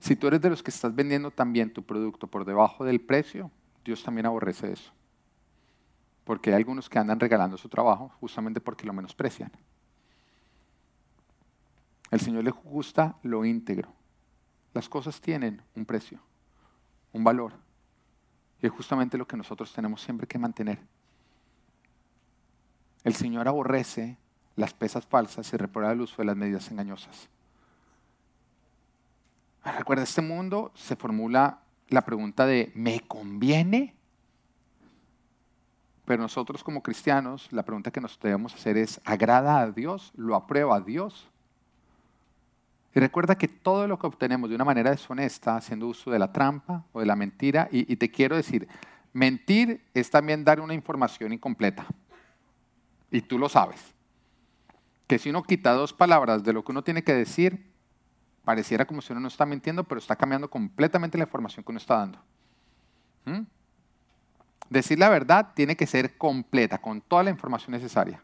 [0.00, 3.50] Si tú eres de los que estás vendiendo también tu producto por debajo del precio,
[3.86, 4.92] Dios también aborrece eso.
[6.24, 9.50] Porque hay algunos que andan regalando su trabajo justamente porque lo menosprecian.
[12.14, 13.92] El Señor le gusta lo íntegro.
[14.72, 16.20] Las cosas tienen un precio.
[17.12, 17.54] un valor.
[18.62, 20.78] Y es justamente lo que nosotros tenemos siempre que mantener.
[23.02, 24.16] El Señor aborrece
[24.54, 27.28] las pesas falsas y reprueba el uso de las medidas engañosas.
[29.64, 33.96] Recuerda, este mundo se formula la pregunta de ¿me conviene?
[36.04, 40.12] Pero nosotros como cristianos, la pregunta que nos debemos hacer es, ¿agrada a Dios?
[40.14, 41.28] ¿Lo aprueba a Dios?
[42.94, 46.32] Y recuerda que todo lo que obtenemos de una manera deshonesta, haciendo uso de la
[46.32, 48.68] trampa o de la mentira, y, te quiero decir,
[49.12, 51.86] mentir es también dar una información incompleta.
[53.10, 53.80] Y tú lo sabes.
[55.08, 57.66] Que si uno quita dos palabras de lo que uno tiene que decir,
[58.44, 61.78] pareciera como si uno no está mintiendo, pero está cambiando completamente la información que uno
[61.78, 62.18] está dando.
[63.24, 63.40] ¿Mm?
[64.70, 68.22] Decir la verdad tiene que ser completa, con toda la información necesaria.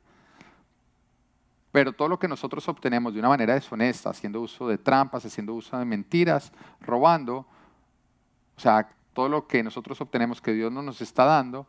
[1.73, 5.55] Pero todo lo que nosotros obtenemos de una manera deshonesta, haciendo uso de trampas, haciendo
[5.55, 7.47] uso de mentiras, robando,
[8.57, 11.67] o sea, todo lo que nosotros obtenemos que Dios no nos está dando,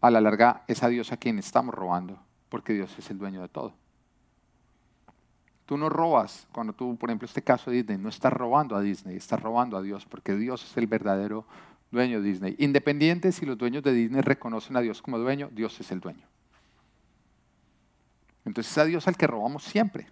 [0.00, 3.42] a la larga es a Dios a quien estamos robando, porque Dios es el dueño
[3.42, 3.74] de todo.
[5.64, 8.80] Tú no robas, cuando tú, por ejemplo, este caso de Disney, no estás robando a
[8.80, 11.44] Disney, estás robando a Dios, porque Dios es el verdadero
[11.90, 12.54] dueño de Disney.
[12.58, 16.24] Independiente si los dueños de Disney reconocen a Dios como dueño, Dios es el dueño.
[18.46, 20.06] Entonces es a Dios al que robamos siempre.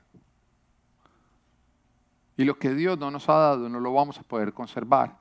[2.37, 5.17] Y lo que Dios no nos ha dado no lo vamos a poder conservar.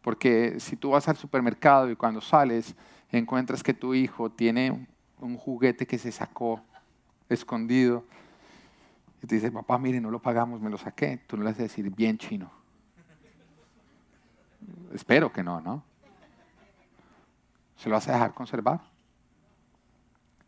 [0.00, 2.74] Porque si tú vas al supermercado y cuando sales
[3.12, 4.86] encuentras que tu hijo tiene
[5.18, 6.62] un juguete que se sacó
[7.28, 8.04] escondido
[9.22, 11.58] y te dice, papá, mire, no lo pagamos, me lo saqué, tú no le vas
[11.58, 12.50] a decir bien chino.
[14.94, 15.84] Espero que no, ¿no?
[17.76, 18.80] ¿Se lo vas a dejar conservar?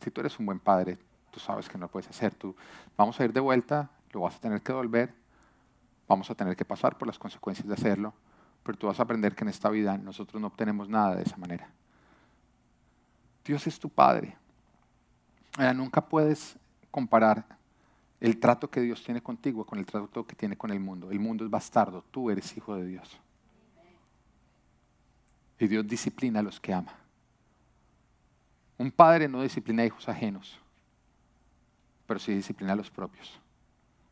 [0.02, 0.98] Si tú eres un buen padre,
[1.32, 2.34] tú sabes que no lo puedes hacer.
[2.34, 2.54] Tú,
[2.96, 5.12] vamos a ir de vuelta, lo vas a tener que devolver,
[6.06, 8.14] vamos a tener que pasar por las consecuencias de hacerlo,
[8.62, 11.36] pero tú vas a aprender que en esta vida nosotros no obtenemos nada de esa
[11.38, 11.68] manera.
[13.44, 14.36] Dios es tu Padre.
[15.74, 16.56] nunca puedes
[16.90, 17.44] comparar
[18.20, 21.10] el trato que Dios tiene contigo con el trato que tiene con el mundo.
[21.10, 23.18] El mundo es bastardo, tú eres hijo de Dios.
[25.58, 26.94] Y Dios disciplina a los que ama.
[28.78, 30.61] Un padre no disciplina a hijos ajenos,
[32.12, 33.40] pero sí disciplina a los propios.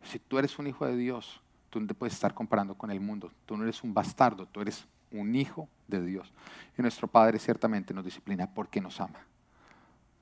[0.05, 2.99] Si tú eres un hijo de Dios, tú no te puedes estar comparando con el
[2.99, 3.31] mundo.
[3.45, 6.33] Tú no eres un bastardo, tú eres un hijo de Dios.
[6.79, 9.19] Y nuestro Padre ciertamente nos disciplina porque nos ama.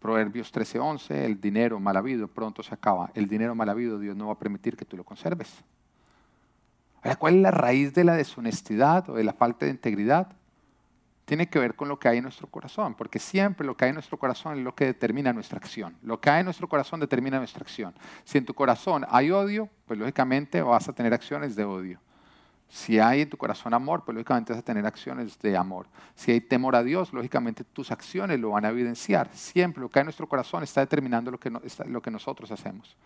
[0.01, 3.13] Proverbios 13:11, el dinero mal habido pronto se acaba.
[3.15, 5.63] El dinero mal habido Dios no va a permitir que tú lo conserves.
[7.21, 10.33] ¿cuál es la raíz de la deshonestidad o de la falta de integridad?
[11.29, 13.91] Tiene que ver con lo que hay en nuestro corazón, porque siempre lo que hay
[13.91, 15.95] en nuestro corazón es lo que determina nuestra acción.
[16.01, 17.95] Lo que hay en nuestro corazón determina nuestra acción.
[18.25, 22.01] Si en tu corazón hay odio, pues lógicamente vas a tener acciones de odio.
[22.71, 25.87] Si hay en tu corazón amor, pues lógicamente vas a tener acciones de amor.
[26.15, 29.29] Si hay temor a Dios, lógicamente tus acciones lo van a evidenciar.
[29.35, 32.97] Siempre lo que hay en nuestro corazón está determinando lo que, lo que nosotros hacemos.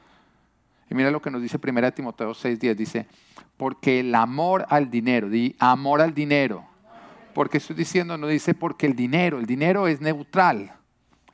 [0.88, 3.08] Y mira lo que nos dice 1 Timoteo 6:10, dice,
[3.56, 6.68] porque el amor al dinero, di amor al dinero,
[7.32, 10.72] porque estoy diciendo, no dice porque el dinero, el dinero es neutral.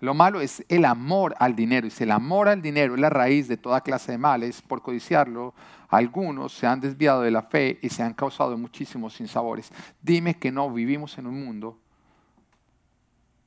[0.00, 1.86] Lo malo es el amor al dinero.
[1.86, 4.80] Y si el amor al dinero es la raíz de toda clase de males, por
[4.80, 5.54] codiciarlo,
[5.88, 9.72] algunos se han desviado de la fe y se han causado muchísimos sinsabores.
[10.00, 11.78] Dime que no vivimos en un mundo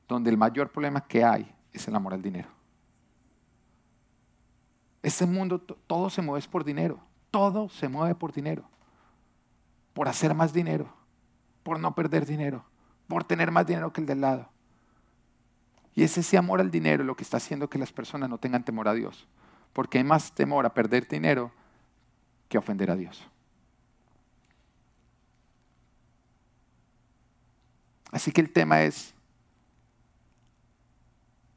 [0.06, 2.48] donde el mayor problema que hay es el amor al dinero.
[5.02, 7.00] Este mundo, todo se mueve por dinero.
[7.30, 8.64] Todo se mueve por dinero.
[9.94, 11.01] Por hacer más dinero
[11.62, 12.64] por no perder dinero,
[13.08, 14.48] por tener más dinero que el del lado.
[15.94, 18.64] Y es ese amor al dinero lo que está haciendo que las personas no tengan
[18.64, 19.26] temor a Dios,
[19.72, 21.52] porque hay más temor a perder dinero
[22.48, 23.26] que a ofender a Dios.
[28.10, 29.14] Así que el tema es,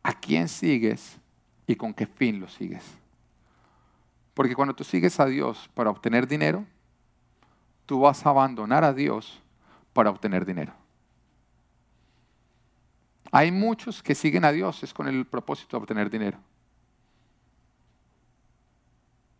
[0.03, 1.17] ¿a quién sigues
[1.67, 2.83] y con qué fin lo sigues?
[4.33, 6.65] Porque cuando tú sigues a Dios para obtener dinero,
[7.85, 9.41] tú vas a abandonar a Dios
[9.95, 10.73] para obtener dinero.
[13.31, 16.37] Hay muchos que siguen a Dios es con el propósito de obtener dinero.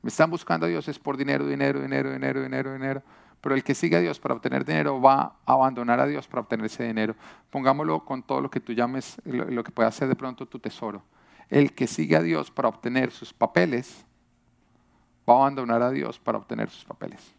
[0.02, 3.04] Me están buscando a Dios es por dinero, dinero, dinero, dinero, dinero, dinero.
[3.42, 6.40] Pero el que sigue a Dios para obtener dinero va a abandonar a Dios para
[6.40, 7.16] obtener ese dinero.
[7.50, 11.04] Pongámoslo con todo lo que tú llames, lo que pueda ser de pronto tu tesoro.
[11.50, 14.06] El que sigue a Dios para obtener sus papeles
[15.30, 17.35] va a abandonar a Dios para obtener sus papeles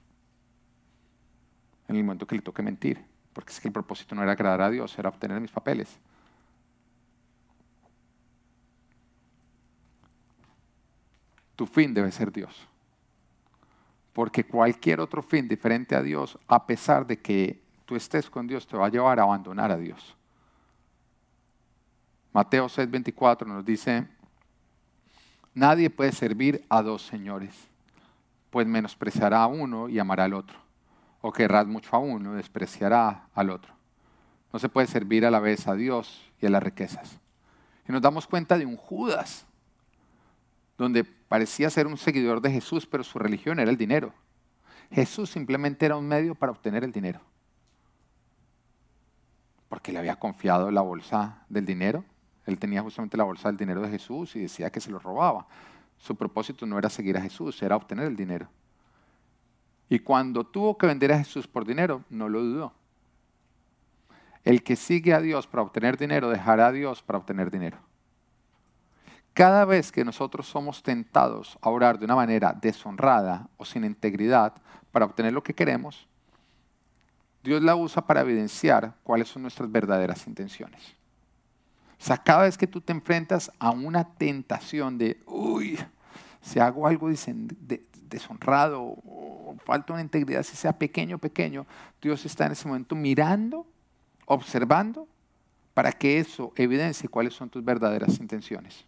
[1.88, 4.62] en el momento que le toque mentir, porque es que el propósito no era agradar
[4.62, 5.98] a Dios, era obtener mis papeles.
[11.54, 12.66] Tu fin debe ser Dios.
[14.12, 18.66] Porque cualquier otro fin diferente a Dios, a pesar de que tú estés con Dios
[18.66, 20.14] te va a llevar a abandonar a Dios.
[22.32, 24.06] Mateo 6:24 nos dice,
[25.54, 27.54] nadie puede servir a dos señores,
[28.50, 30.58] pues menospreciará a uno y amará al otro,
[31.26, 33.74] o querrás mucho a uno despreciará al otro.
[34.52, 37.18] No se puede servir a la vez a Dios y a las riquezas.
[37.88, 39.44] Y nos damos cuenta de un Judas,
[40.78, 44.14] donde parecía ser un seguidor de Jesús, pero su religión era el dinero.
[44.92, 47.20] Jesús simplemente era un medio para obtener el dinero.
[49.68, 52.04] Porque le había confiado la bolsa del dinero.
[52.44, 55.48] Él tenía justamente la bolsa del dinero de Jesús y decía que se lo robaba.
[55.98, 58.48] Su propósito no era seguir a Jesús, era obtener el dinero.
[59.88, 62.72] Y cuando tuvo que vender a Jesús por dinero, no lo dudó.
[64.44, 67.78] El que sigue a Dios para obtener dinero, dejará a Dios para obtener dinero.
[69.32, 74.54] Cada vez que nosotros somos tentados a orar de una manera deshonrada o sin integridad
[74.92, 76.08] para obtener lo que queremos,
[77.42, 80.96] Dios la usa para evidenciar cuáles son nuestras verdaderas intenciones.
[82.00, 85.78] O sea, cada vez que tú te enfrentas a una tentación de, uy,
[86.40, 87.08] si hago algo
[88.08, 91.66] deshonrado o falta una integridad, si sea pequeño, pequeño,
[92.00, 93.66] Dios está en ese momento mirando
[94.26, 95.08] observando
[95.74, 98.84] para que eso evidencie cuáles son tus verdaderas intenciones.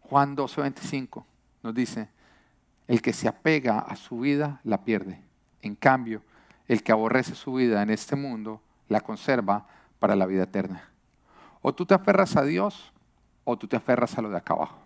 [0.00, 1.24] Juan 12:25
[1.62, 2.08] nos dice,
[2.86, 5.20] el que se apega a su vida la pierde.
[5.62, 6.22] En cambio,
[6.68, 9.66] el que aborrece su vida en este mundo la conserva
[9.98, 10.90] para la vida eterna.
[11.62, 12.92] O tú te aferras a Dios
[13.44, 14.78] o tú te aferras a lo de acá abajo.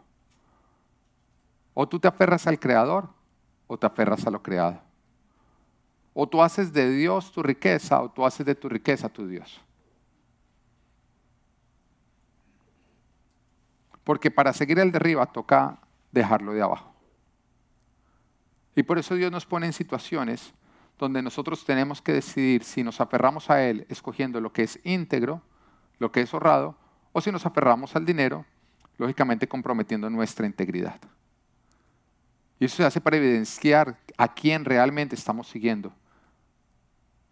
[1.75, 3.09] O tú te aferras al Creador
[3.69, 4.81] o te aferras a lo creado.
[6.13, 9.61] O tú haces de Dios tu riqueza o tú haces de tu riqueza tu Dios.
[14.03, 15.79] Porque para seguir el de arriba toca
[16.11, 16.93] dejarlo de abajo.
[18.75, 20.55] Y por eso Dios nos pone en situaciones
[20.99, 25.43] donde nosotros tenemos que decidir si nos aferramos a Él escogiendo lo que es íntegro,
[25.99, 26.77] lo que es honrado,
[27.13, 28.45] o si nos aferramos al dinero,
[28.97, 31.01] lógicamente comprometiendo nuestra integridad.
[32.59, 35.93] Y eso se hace para evidenciar a quién realmente estamos siguiendo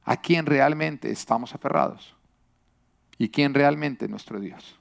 [0.07, 2.15] a quién realmente estamos aferrados
[3.19, 4.79] y quién realmente es nuestro Dios.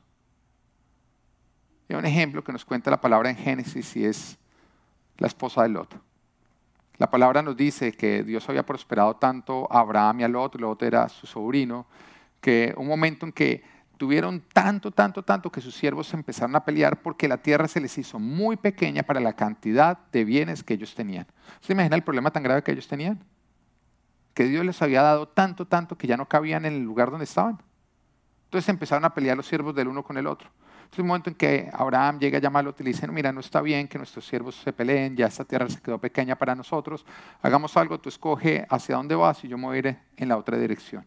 [1.90, 4.38] Hay un ejemplo que nos cuenta la palabra en Génesis y es
[5.18, 6.00] la esposa de Lot.
[6.98, 10.84] La palabra nos dice que Dios había prosperado tanto a Abraham y a Lot, Lot
[10.84, 11.88] era su sobrino,
[12.40, 13.64] que un momento en que
[13.98, 17.98] tuvieron tanto, tanto, tanto que sus siervos empezaron a pelear porque la tierra se les
[17.98, 21.28] hizo muy pequeña para la cantidad de bienes que ellos tenían.
[21.62, 23.24] ¿Se imagina el problema tan grave que ellos tenían?
[24.36, 27.24] que Dios les había dado tanto, tanto que ya no cabían en el lugar donde
[27.24, 27.58] estaban.
[28.44, 30.50] Entonces empezaron a pelear los siervos del uno con el otro.
[30.92, 33.62] Es un momento en que Abraham llega a llamarlo y le dice, mira, no está
[33.62, 37.06] bien que nuestros siervos se peleen, ya esta tierra se quedó pequeña para nosotros,
[37.42, 41.06] hagamos algo, tú escoge hacia dónde vas y yo me iré en la otra dirección.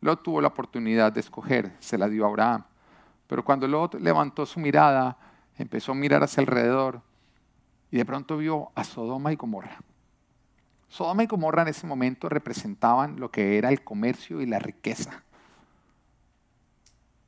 [0.00, 2.64] Lot tuvo la oportunidad de escoger, se la dio a Abraham.
[3.26, 5.16] Pero cuando Lot levantó su mirada,
[5.56, 7.02] empezó a mirar hacia alrededor
[7.90, 9.78] y de pronto vio a Sodoma y Gomorra.
[10.88, 15.22] Sodoma y Gomorra en ese momento representaban lo que era el comercio y la riqueza.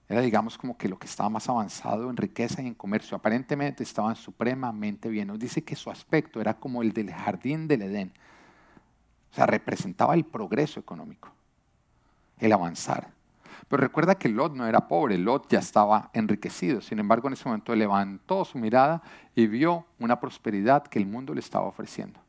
[0.09, 3.17] Era, digamos, como que lo que estaba más avanzado en riqueza y en comercio.
[3.17, 5.29] Aparentemente estaban supremamente bien.
[5.29, 8.13] Nos dice que su aspecto era como el del jardín del Edén.
[9.31, 11.33] O sea, representaba el progreso económico,
[12.43, 13.09] el avanzar.
[13.69, 16.81] Pero recuerda que Lot no era pobre, Lot ya estaba enriquecido.
[16.81, 19.01] Sin embargo, en ese momento levantó su mirada
[19.35, 22.21] y vio una prosperidad que el mundo le estaba ofreciendo.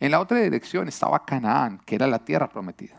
[0.00, 2.96] En la otra dirección estaba Canaán, que era la tierra prometida.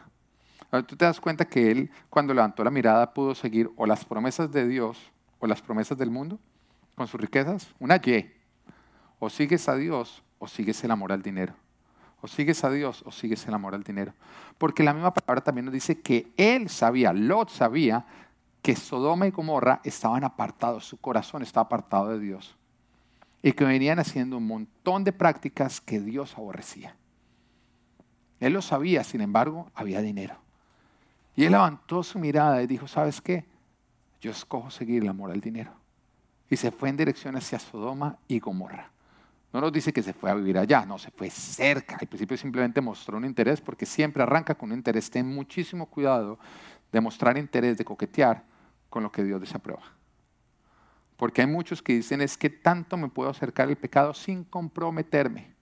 [0.87, 4.51] Tú te das cuenta que él, cuando levantó la mirada, pudo seguir o las promesas
[4.51, 6.37] de Dios o las promesas del mundo
[6.95, 7.73] con sus riquezas.
[7.79, 8.31] Una Y.
[9.17, 11.55] O sigues a Dios o sigues el amor al dinero.
[12.21, 14.13] O sigues a Dios o sigues el amor al dinero.
[14.57, 18.05] Porque la misma palabra también nos dice que él sabía, Lot sabía,
[18.61, 22.55] que Sodoma y Gomorra estaban apartados, su corazón estaba apartado de Dios
[23.41, 26.95] y que venían haciendo un montón de prácticas que Dios aborrecía.
[28.39, 30.35] Él lo sabía, sin embargo, había dinero.
[31.35, 33.45] Y él levantó su mirada y dijo, ¿sabes qué?
[34.21, 35.71] Yo escojo seguir el amor al dinero.
[36.49, 38.91] Y se fue en dirección hacia Sodoma y Gomorra.
[39.51, 41.97] No nos dice que se fue a vivir allá, no, se fue cerca.
[41.99, 45.09] Al principio simplemente mostró un interés porque siempre arranca con un interés.
[45.09, 46.37] Ten muchísimo cuidado
[46.91, 48.43] de mostrar interés, de coquetear
[48.89, 49.83] con lo que Dios desaprueba.
[51.17, 55.53] Porque hay muchos que dicen es que tanto me puedo acercar al pecado sin comprometerme.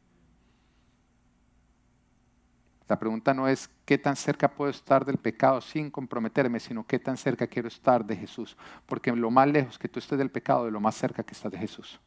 [2.88, 7.00] La pregunta no es qué tan cerca puedo estar del pecado sin comprometerme, sino qué
[7.00, 8.56] tan cerca quiero estar de Jesús.
[8.86, 11.52] Porque lo más lejos que tú estés del pecado, de lo más cerca que estás
[11.52, 12.00] de Jesús.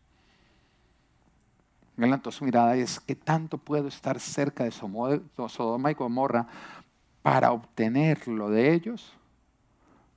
[2.06, 6.46] Levantó su mirada y es que tanto puedo estar cerca de Sodoma y Gomorra
[7.22, 9.12] para obtenerlo de ellos,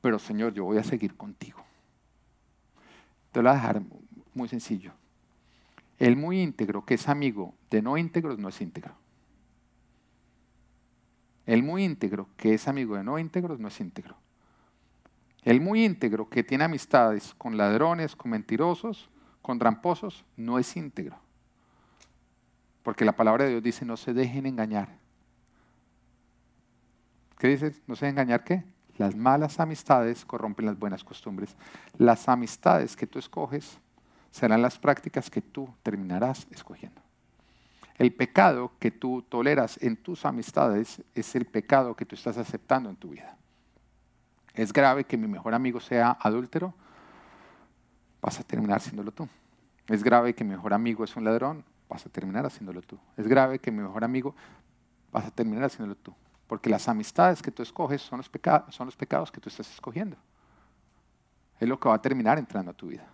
[0.01, 1.63] pero Señor, yo voy a seguir contigo.
[3.31, 3.81] Te lo voy a dejar
[4.33, 4.93] muy sencillo.
[5.99, 8.93] El muy íntegro, que es amigo de no íntegros, no es íntegro.
[11.45, 14.15] El muy íntegro, que es amigo de no íntegros, no es íntegro.
[15.43, 19.09] El muy íntegro, que tiene amistades con ladrones, con mentirosos,
[19.41, 21.22] con tramposos, no es íntegro.
[22.83, 24.89] Porque la palabra de Dios dice, no se dejen engañar.
[27.37, 27.73] ¿Qué dice?
[27.87, 28.63] ¿No se dejen engañar qué?
[28.97, 31.55] Las malas amistades corrompen las buenas costumbres.
[31.97, 33.79] Las amistades que tú escoges
[34.31, 37.01] serán las prácticas que tú terminarás escogiendo.
[37.97, 42.89] El pecado que tú toleras en tus amistades es el pecado que tú estás aceptando
[42.89, 43.37] en tu vida.
[44.53, 46.73] Es grave que mi mejor amigo sea adúltero,
[48.21, 49.27] vas a terminar haciéndolo tú.
[49.87, 51.63] Es grave que mi mejor amigo es un ladrón,
[51.93, 52.97] vas a terminar haciéndolo tú.
[53.15, 54.35] Es grave que mi mejor amigo,
[55.11, 56.13] vas a terminar haciéndolo tú.
[56.47, 59.71] Porque las amistades que tú escoges son los, pecados, son los pecados que tú estás
[59.71, 60.17] escogiendo.
[61.59, 63.05] Es lo que va a terminar entrando a tu vida.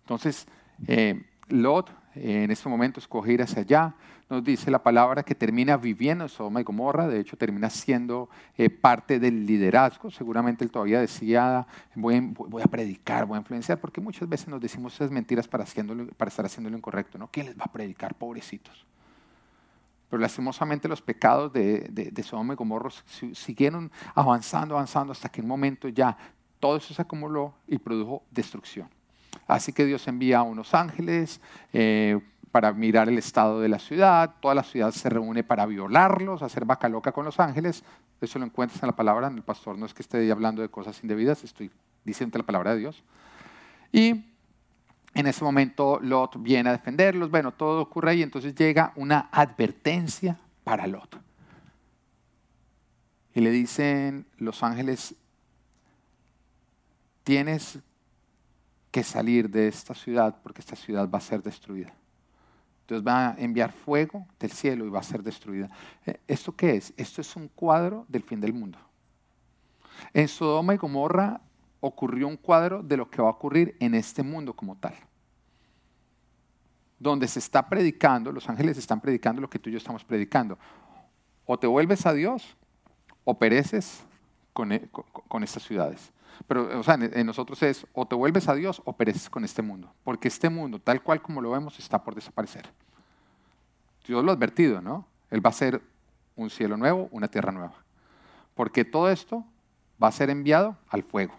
[0.00, 0.46] Entonces,
[0.86, 3.94] eh, Lot en este momento escoge ir hacia allá.
[4.28, 8.28] Nos dice la palabra que termina viviendo en Sodoma y Gomorra, de hecho termina siendo
[8.56, 10.10] eh, parte del liderazgo.
[10.10, 14.94] Seguramente él todavía decía, voy, a predicar, voy a influenciar, porque muchas veces nos decimos
[14.94, 15.64] esas mentiras para,
[16.16, 17.18] para estar haciendo lo incorrecto.
[17.18, 17.28] ¿no?
[17.30, 18.84] ¿Quién les va a predicar, pobrecitos?
[20.10, 22.90] Pero lastimosamente los pecados de, de, de Sodoma y Gomorra
[23.32, 26.16] siguieron avanzando, avanzando, hasta que en un momento ya
[26.58, 28.88] todo eso se acumuló y produjo destrucción.
[29.46, 31.40] Así que Dios envía a unos ángeles
[31.72, 32.20] eh,
[32.50, 34.34] para mirar el estado de la ciudad.
[34.40, 37.84] Toda la ciudad se reúne para violarlos, hacer vaca loca con los ángeles.
[38.20, 39.28] Eso lo encuentras en la palabra.
[39.28, 41.70] El pastor no es que esté hablando de cosas indebidas, estoy
[42.04, 43.04] diciendo la palabra de Dios.
[43.92, 44.24] Y
[45.14, 47.30] en ese momento Lot viene a defenderlos.
[47.30, 48.22] Bueno, todo ocurre ahí.
[48.22, 51.18] Entonces llega una advertencia para Lot.
[53.34, 55.14] Y le dicen los ángeles,
[57.22, 57.78] tienes
[58.96, 61.92] que salir de esta ciudad porque esta ciudad va a ser destruida.
[62.88, 65.68] Dios va a enviar fuego del cielo y va a ser destruida.
[66.06, 66.94] Eh, ¿Esto qué es?
[66.96, 68.78] Esto es un cuadro del fin del mundo.
[70.14, 71.42] En Sodoma y Gomorra
[71.80, 74.94] ocurrió un cuadro de lo que va a ocurrir en este mundo como tal.
[76.98, 80.58] Donde se está predicando, los ángeles están predicando lo que tú y yo estamos predicando.
[81.44, 82.56] O te vuelves a Dios
[83.24, 84.06] o pereces
[84.54, 84.88] con, e,
[85.28, 86.14] con estas ciudades.
[86.46, 89.62] Pero, o sea, en nosotros es o te vuelves a Dios o pereces con este
[89.62, 89.92] mundo.
[90.04, 92.68] Porque este mundo, tal cual como lo vemos, está por desaparecer.
[94.06, 95.06] Dios lo ha advertido, ¿no?
[95.30, 95.82] Él va a ser
[96.36, 97.74] un cielo nuevo, una tierra nueva.
[98.54, 99.44] Porque todo esto
[100.02, 101.34] va a ser enviado al fuego.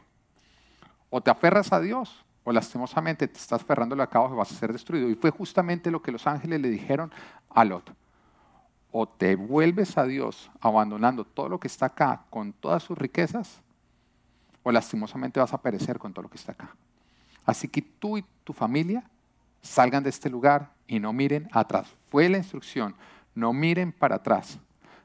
[1.09, 4.55] O te aferras a Dios, o lastimosamente te estás aferrando a cabo y vas a
[4.55, 5.09] ser destruido.
[5.09, 7.11] Y fue justamente lo que los ángeles le dijeron
[7.49, 7.93] a Lot.
[8.91, 13.61] O te vuelves a Dios abandonando todo lo que está acá con todas sus riquezas,
[14.67, 16.75] o lastimosamente vas a perecer con todo lo que está acá.
[17.45, 19.01] Así que tú y tu familia
[19.61, 21.87] salgan de este lugar y no miren atrás.
[22.09, 22.93] Fue la instrucción,
[23.33, 24.59] no miren para atrás.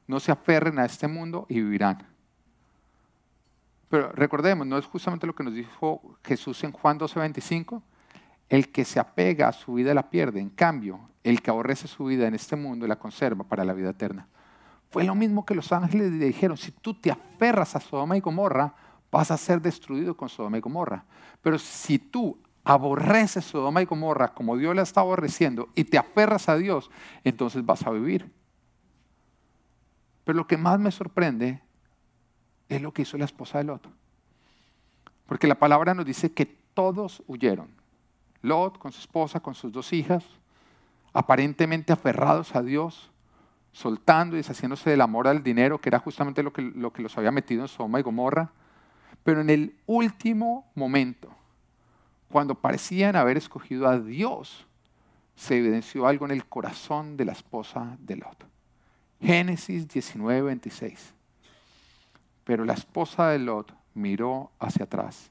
[0.09, 2.05] No se aferren a este mundo y vivirán.
[3.89, 7.83] Pero recordemos, no es justamente lo que nos dijo Jesús en Juan 12:25.
[8.49, 10.41] El que se apega a su vida la pierde.
[10.41, 13.91] En cambio, el que aborrece su vida en este mundo la conserva para la vida
[13.91, 14.27] eterna.
[14.91, 16.57] Fue lo mismo que los ángeles le dijeron.
[16.57, 18.75] Si tú te aferras a Sodoma y Gomorra,
[19.13, 21.05] vas a ser destruido con Sodoma y Gomorra.
[21.43, 26.49] Pero si tú aborreces Sodoma y Gomorra como Dios la está aborreciendo y te aferras
[26.49, 26.91] a Dios,
[27.23, 28.33] entonces vas a vivir.
[30.25, 31.61] Pero lo que más me sorprende
[32.69, 33.87] es lo que hizo la esposa de Lot.
[35.27, 37.69] Porque la palabra nos dice que todos huyeron.
[38.41, 40.25] Lot con su esposa, con sus dos hijas,
[41.13, 43.11] aparentemente aferrados a Dios,
[43.73, 47.17] soltando y deshaciéndose del amor al dinero, que era justamente lo que, lo que los
[47.19, 48.53] había metido en Sodoma y Gomorra
[49.25, 51.35] pero en el último momento,
[52.29, 54.67] cuando parecían haber escogido a Dios,
[55.37, 58.47] se evidenció algo en el corazón de la esposa de Lot.
[59.21, 61.15] Génesis 19, 26.
[62.45, 65.31] Pero la esposa de Lot miró hacia atrás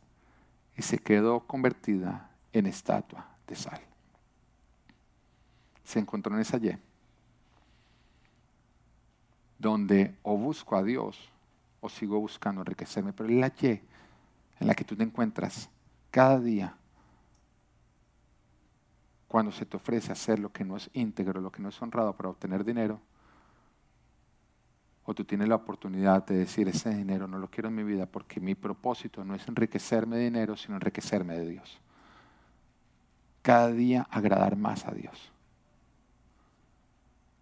[0.78, 3.82] y se quedó convertida en estatua de sal.
[5.84, 6.72] Se encontró en esa Y,
[9.60, 11.20] donde o busco a Dios
[11.82, 13.82] o sigo buscando enriquecerme, pero es la Y
[14.60, 15.70] en la que tú te encuentras
[16.12, 16.76] cada día
[19.28, 22.16] cuando se te ofrece hacer lo que no es íntegro, lo que no es honrado
[22.16, 23.00] para obtener dinero,
[25.06, 28.06] o tú tienes la oportunidad de decir, ese dinero no lo quiero en mi vida
[28.06, 31.80] porque mi propósito no es enriquecerme de dinero, sino enriquecerme de Dios.
[33.42, 35.32] Cada día agradar más a Dios.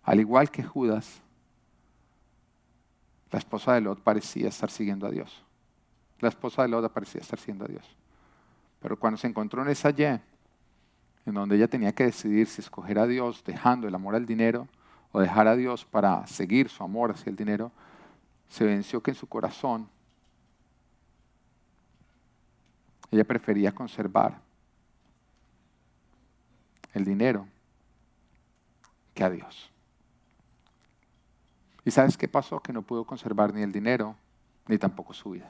[0.03, 1.21] al igual que Judas,
[3.31, 5.43] la esposa de Lot parecía estar siguiendo a Dios.
[6.19, 7.85] La esposa de Lot parecía estar siguiendo a Dios.
[8.81, 10.21] Pero cuando se encontró en esa Y, en
[11.33, 14.67] donde ella tenía que decidir si escoger a Dios dejando el amor al dinero
[15.11, 17.71] o dejar a Dios para seguir su amor hacia el dinero,
[18.49, 19.87] se venció que en su corazón
[23.11, 24.39] ella prefería conservar
[26.93, 27.47] el dinero
[29.13, 29.71] que a Dios.
[31.85, 32.59] ¿Y sabes qué pasó?
[32.61, 34.15] Que no pudo conservar ni el dinero
[34.67, 35.49] ni tampoco su vida.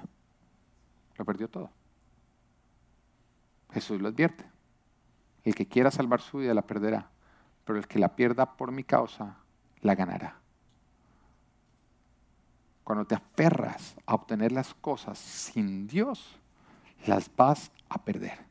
[1.17, 1.69] Lo perdió todo.
[3.71, 4.45] Jesús lo advierte.
[5.43, 7.09] El que quiera salvar su vida la perderá,
[7.65, 9.37] pero el que la pierda por mi causa
[9.81, 10.37] la ganará.
[12.83, 16.39] Cuando te aferras a obtener las cosas sin Dios,
[17.05, 18.48] las vas a perder.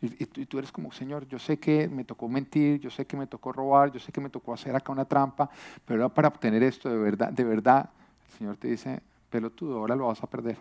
[0.00, 3.26] Y, tú eres como, Señor, yo sé que me tocó mentir, yo sé que me
[3.26, 5.50] tocó robar, yo sé que me tocó hacer acá una trampa,
[5.84, 7.90] pero para obtener esto de verdad, de verdad,
[8.26, 10.56] el Señor te dice, pelotudo, ahora lo vas a perder.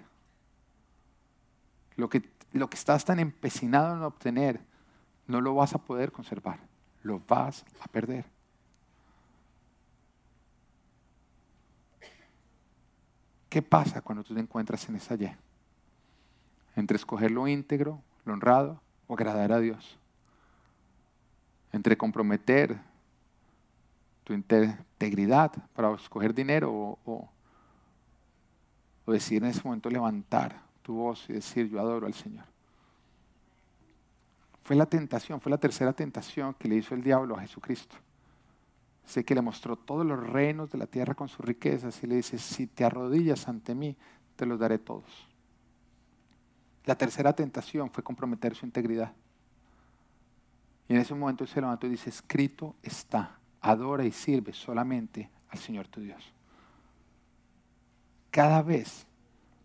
[1.98, 2.24] Lo que,
[2.54, 4.60] lo que estás tan empecinado en obtener,
[5.28, 6.60] no lo vas a poder conservar,
[7.04, 8.26] lo vas a perder.
[13.50, 15.30] ¿Qué pasa cuando tú te encuentras en esa Y?
[16.76, 19.98] Entre escoger lo íntegro, lo honrado, o agradar a Dios.
[21.72, 22.78] Entre comprometer
[24.24, 27.30] tu integridad para escoger dinero o,
[29.08, 32.44] decir en ese momento levantar tu voz y decir yo adoro al Señor.
[34.64, 37.96] Fue la tentación, fue la tercera tentación que le hizo el diablo a Jesucristo.
[39.06, 42.16] Sé que le mostró todos los reinos de la tierra con sus riquezas y le
[42.16, 43.96] dice, si te arrodillas ante mí,
[44.36, 45.06] te los daré todos.
[46.88, 49.12] La tercera tentación fue comprometer su integridad.
[50.88, 55.60] Y en ese momento se levantó y dice, escrito está, adora y sirve solamente al
[55.60, 56.24] Señor tu Dios.
[58.32, 59.06] Cada vez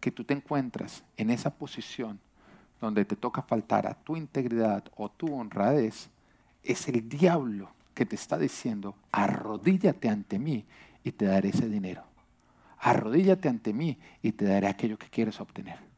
[0.01, 2.19] que tú te encuentras en esa posición
[2.81, 6.11] donde te toca faltar a tu integridad o tu honradez,
[6.65, 10.65] es el diablo que te está diciendo, arrodíllate ante mí
[11.05, 12.03] y te daré ese dinero.
[12.81, 15.92] Arrodíllate ante mí y te daré aquello que quieres obtener.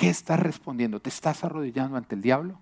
[0.00, 0.98] ¿Qué estás respondiendo?
[0.98, 2.58] ¿Te estás arrodillando ante el diablo?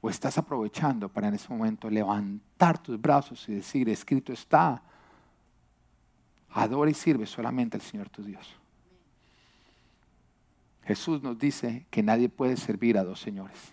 [0.00, 4.82] ¿O estás aprovechando para en ese momento levantar tus brazos y decir, escrito está,
[6.50, 8.56] adora y sirve solamente al Señor tu Dios?
[10.82, 13.72] Jesús nos dice que nadie puede servir a dos señores.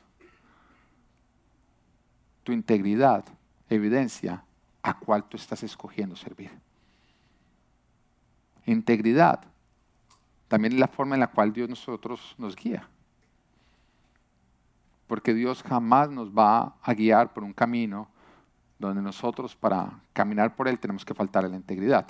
[2.44, 3.26] Tu integridad
[3.72, 4.46] evidencia
[4.84, 6.52] a cuál tú estás escogiendo servir.
[8.68, 9.49] Integridad
[10.50, 12.86] también es la forma en la cual Dios nosotros nos guía.
[15.08, 18.10] Porque Dios jamás nos va a guiar por un camino
[18.80, 22.08] donde nosotros para caminar por él tenemos que faltar a la integridad.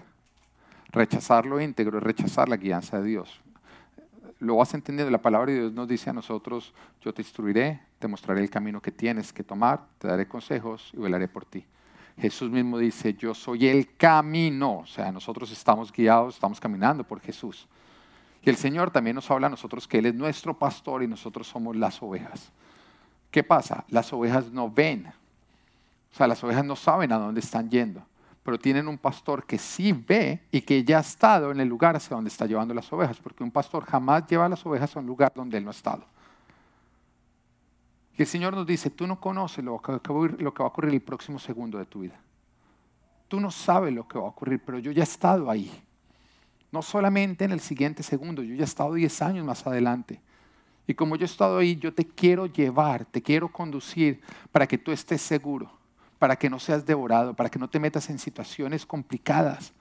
[0.92, 3.42] Rechazar lo íntegro es rechazar la guianza de Dios.
[4.40, 8.08] Lo vas entendiendo, la palabra de Dios nos dice a nosotros, yo te instruiré, te
[8.08, 11.66] mostraré el camino que tienes que tomar, te daré consejos y velaré por ti.
[12.18, 17.20] Jesús mismo dice, yo soy el camino, o sea, nosotros estamos guiados, estamos caminando por
[17.20, 17.68] Jesús.
[18.42, 21.48] Y el Señor también nos habla a nosotros que Él es nuestro pastor y nosotros
[21.48, 22.52] somos las ovejas.
[23.32, 23.86] ¿Qué pasa?
[23.90, 25.12] Las ovejas no ven.
[26.12, 28.04] O sea, las ovejas no saben a dónde están yendo,
[28.44, 31.96] pero tienen un pastor que sí ve y que ya ha estado en el lugar
[31.96, 35.06] hacia donde está llevando las ovejas, porque un pastor jamás lleva las ovejas a un
[35.06, 36.04] lugar donde él no ha estado.
[38.18, 40.94] Y el Señor nos dice, tú no conoces lo que, lo que va a ocurrir
[40.94, 42.20] el próximo segundo de tu vida.
[43.28, 45.72] Tú no sabes lo que va a ocurrir, pero yo ya he estado ahí.
[46.72, 50.22] No solamente en el siguiente segundo, yo ya he estado 10 años más adelante.
[50.86, 54.78] Y como yo he estado ahí, yo te quiero llevar, te quiero conducir para que
[54.78, 55.72] tú estés seguro,
[56.18, 59.74] para que no seas devorado, para que no te metas en situaciones complicadas.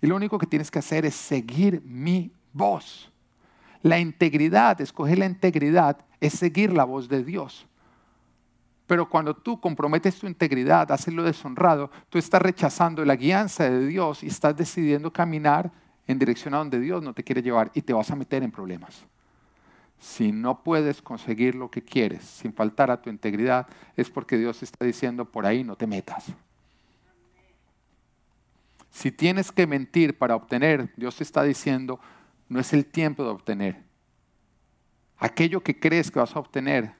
[0.00, 3.10] Y lo único que tienes que hacer es seguir mi voz.
[3.82, 7.66] La integridad, escoger la integridad, es seguir la voz de Dios.
[8.86, 13.86] Pero cuando tú comprometes tu integridad, haces lo deshonrado, tú estás rechazando la guianza de
[13.86, 15.72] Dios y estás decidiendo caminar
[16.06, 18.50] en dirección a donde Dios no te quiere llevar y te vas a meter en
[18.50, 19.04] problemas.
[19.98, 24.62] Si no puedes conseguir lo que quieres sin faltar a tu integridad, es porque Dios
[24.62, 26.26] está diciendo, por ahí no te metas.
[28.90, 31.98] Si tienes que mentir para obtener, Dios está diciendo,
[32.48, 33.82] no es el tiempo de obtener.
[35.18, 36.94] Aquello que crees que vas a obtener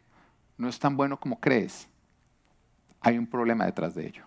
[0.57, 1.89] no es tan bueno como crees.
[3.01, 4.25] Hay un problema detrás de ello.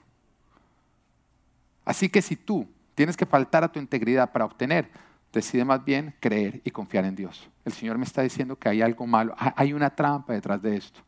[1.84, 2.68] Así que si tú
[2.98, 4.90] tienes que faltar a tu integridad para obtener,
[5.32, 7.48] decide más bien creer y confiar en Dios.
[7.64, 11.00] El Señor me está diciendo que hay algo malo, hay una trampa detrás de esto.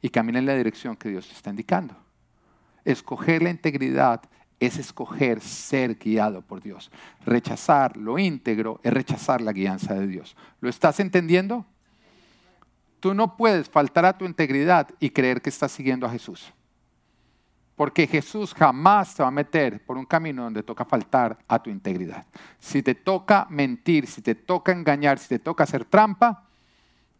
[0.00, 1.94] y camina en la dirección que Dios te está indicando.
[2.84, 4.22] Escoger la integridad
[4.58, 6.90] es escoger ser guiado por Dios.
[7.26, 10.36] Rechazar lo íntegro es rechazar la guianza de Dios.
[10.60, 11.66] ¿Lo estás entendiendo?
[13.00, 16.53] Tú no puedes faltar a tu integridad y creer que estás siguiendo a Jesús.
[17.76, 21.70] Porque Jesús jamás te va a meter por un camino donde toca faltar a tu
[21.70, 22.24] integridad.
[22.60, 26.44] Si te toca mentir, si te toca engañar, si te toca hacer trampa,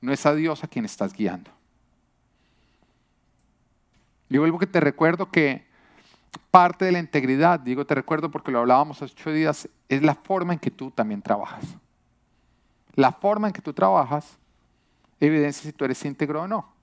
[0.01, 1.51] no es a Dios a quien estás guiando.
[4.29, 5.67] Y vuelvo que te recuerdo que
[6.51, 10.15] parte de la integridad, digo te recuerdo porque lo hablábamos hace ocho días, es la
[10.15, 11.65] forma en que tú también trabajas.
[12.95, 14.39] La forma en que tú trabajas
[15.21, 16.74] evidencia si tú eres íntegro o no.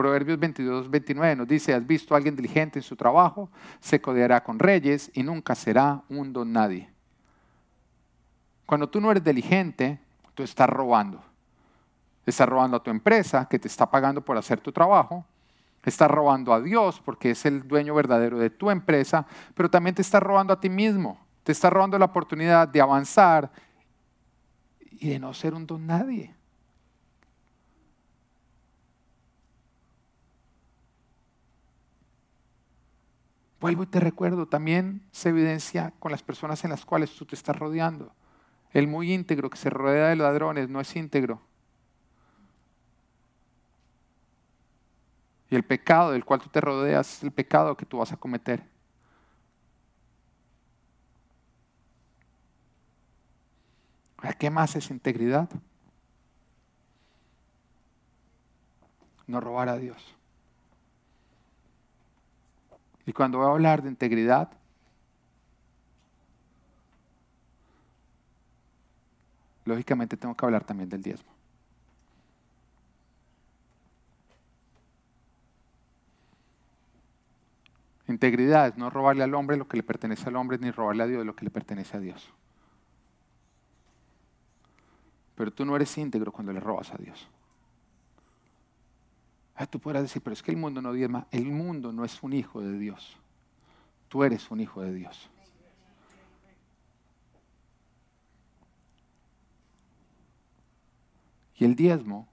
[0.00, 4.42] Proverbios 22, 29 nos dice, has visto a alguien diligente en su trabajo, se codeará
[4.42, 6.90] con reyes y nunca será un don nadie.
[8.64, 10.00] Cuando tú no eres diligente,
[10.32, 11.22] tú estás robando.
[12.24, 15.26] Estás robando a tu empresa que te está pagando por hacer tu trabajo,
[15.84, 20.00] estás robando a Dios porque es el dueño verdadero de tu empresa, pero también te
[20.00, 21.20] estás robando a ti mismo.
[21.44, 23.50] Te estás robando la oportunidad de avanzar
[24.80, 26.39] y de no ser un don nadie.
[33.60, 37.34] Vuelvo y te recuerdo, también se evidencia con las personas en las cuales tú te
[37.34, 38.12] estás rodeando.
[38.72, 41.42] El muy íntegro que se rodea de ladrones no es íntegro.
[45.50, 48.16] Y el pecado del cual tú te rodeas es el pecado que tú vas a
[48.16, 48.64] cometer.
[54.38, 55.50] ¿Qué más es integridad?
[59.26, 60.19] No robar a Dios.
[63.10, 64.52] Y cuando voy a hablar de integridad,
[69.64, 71.28] lógicamente tengo que hablar también del diezmo.
[78.06, 81.06] Integridad es no robarle al hombre lo que le pertenece al hombre, ni robarle a
[81.08, 82.30] Dios lo que le pertenece a Dios.
[85.34, 87.28] Pero tú no eres íntegro cuando le robas a Dios.
[89.60, 91.26] Ah, tú podrás decir, pero es que el mundo no diezma.
[91.30, 93.18] El mundo no es un hijo de Dios.
[94.08, 95.28] Tú eres un hijo de Dios.
[101.56, 102.26] Y el diezmo,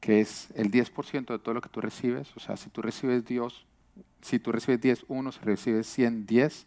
[0.00, 3.24] que es el 10% de todo lo que tú recibes, o sea, si tú recibes
[3.24, 3.64] Dios,
[4.20, 6.66] si tú recibes 10, uno, si recibes 100, 10.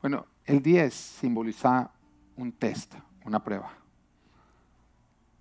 [0.00, 1.92] Bueno, el 10 simboliza
[2.36, 3.72] un test, una prueba.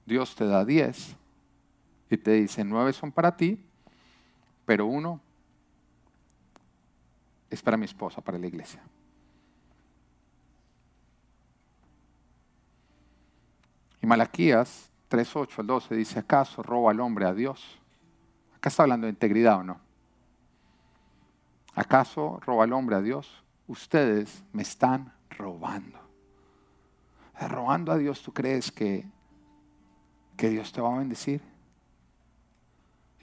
[0.05, 1.24] Dios te da 10
[2.09, 3.63] y te dice, nueve son para ti,
[4.65, 5.21] pero uno
[7.49, 8.81] es para mi esposa, para la iglesia.
[14.01, 17.79] Y Malaquías 3.8 al 12 dice, ¿acaso roba al hombre a Dios?
[18.55, 19.79] Acá está hablando de integridad o no.
[21.73, 23.43] ¿Acaso roba el hombre a Dios?
[23.67, 25.99] Ustedes me están robando.
[27.39, 29.05] Robando a Dios, ¿tú crees que,
[30.37, 31.41] que Dios te va a bendecir?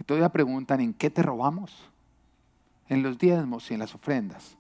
[0.03, 1.73] Y todavía preguntan, ¿en qué te robamos?
[2.89, 4.57] En los diezmos y en las ofrendas.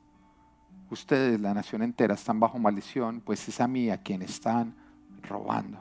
[0.88, 4.72] Ustedes, la nación entera, están bajo maldición, pues es a mí a quien están
[5.28, 5.80] robando.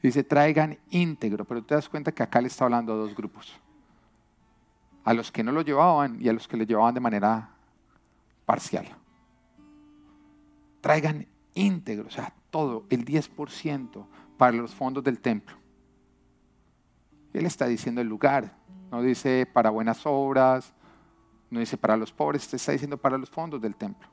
[0.00, 3.52] Dice, traigan íntegro, pero te das cuenta que acá le está hablando a dos grupos.
[5.02, 7.50] A los que no lo llevaban y a los que lo llevaban de manera
[8.46, 8.86] parcial.
[10.80, 14.06] Traigan íntegro, o sea, todo, el 10%
[14.38, 15.63] para los fondos del templo.
[17.34, 18.56] Él está diciendo el lugar,
[18.90, 20.72] no dice para buenas obras,
[21.50, 24.08] no dice para los pobres, está diciendo para los fondos del templo.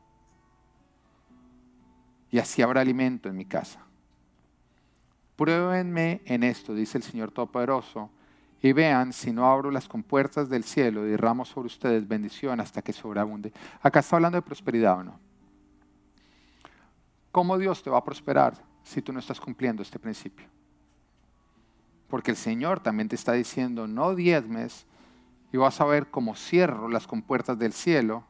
[2.31, 3.79] Y así habrá alimento en mi casa.
[5.35, 8.09] Pruébenme en esto, dice el Señor Todopoderoso,
[8.61, 12.81] y vean si no abro las compuertas del cielo y derramo sobre ustedes bendición hasta
[12.81, 13.51] que sobreabunde.
[13.81, 15.19] Acá está hablando de prosperidad o no.
[17.31, 18.53] ¿Cómo Dios te va a prosperar
[18.83, 20.47] si tú no estás cumpliendo este principio?
[22.11, 24.85] Porque el Señor también te está diciendo, no diezmes
[25.53, 28.25] y vas a ver cómo cierro las compuertas del cielo.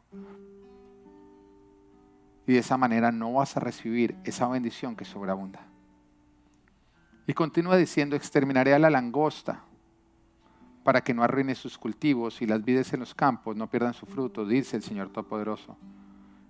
[2.45, 5.65] Y de esa manera no vas a recibir esa bendición que sobreabunda.
[7.25, 9.63] Y continúa diciendo, exterminaré a la langosta
[10.83, 14.05] para que no arruine sus cultivos y las vides en los campos no pierdan su
[14.05, 15.75] fruto, dice el Señor Todopoderoso.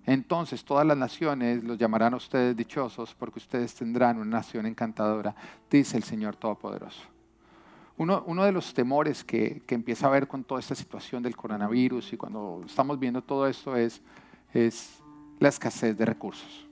[0.04, 5.34] Entonces todas las naciones los llamarán a ustedes dichosos porque ustedes tendrán una nación encantadora,
[5.70, 7.11] dice el Señor Todopoderoso.
[7.96, 12.16] Uno, de los temores que, empieza a haber con toda esta situación del coronavirus y
[12.16, 14.00] cuando estamos viendo todo esto es,
[15.38, 16.66] la escasez de recursos.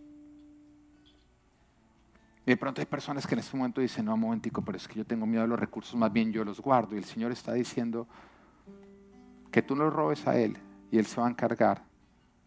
[2.46, 4.96] De pronto hay personas que en este momento dicen, no, un momentico, pero es que
[4.96, 6.94] yo tengo miedo de los recursos, más bien yo los guardo.
[6.94, 8.06] Y el Señor está diciendo
[9.52, 10.56] que tú los robes a Él
[10.90, 11.84] y Él se va a encargar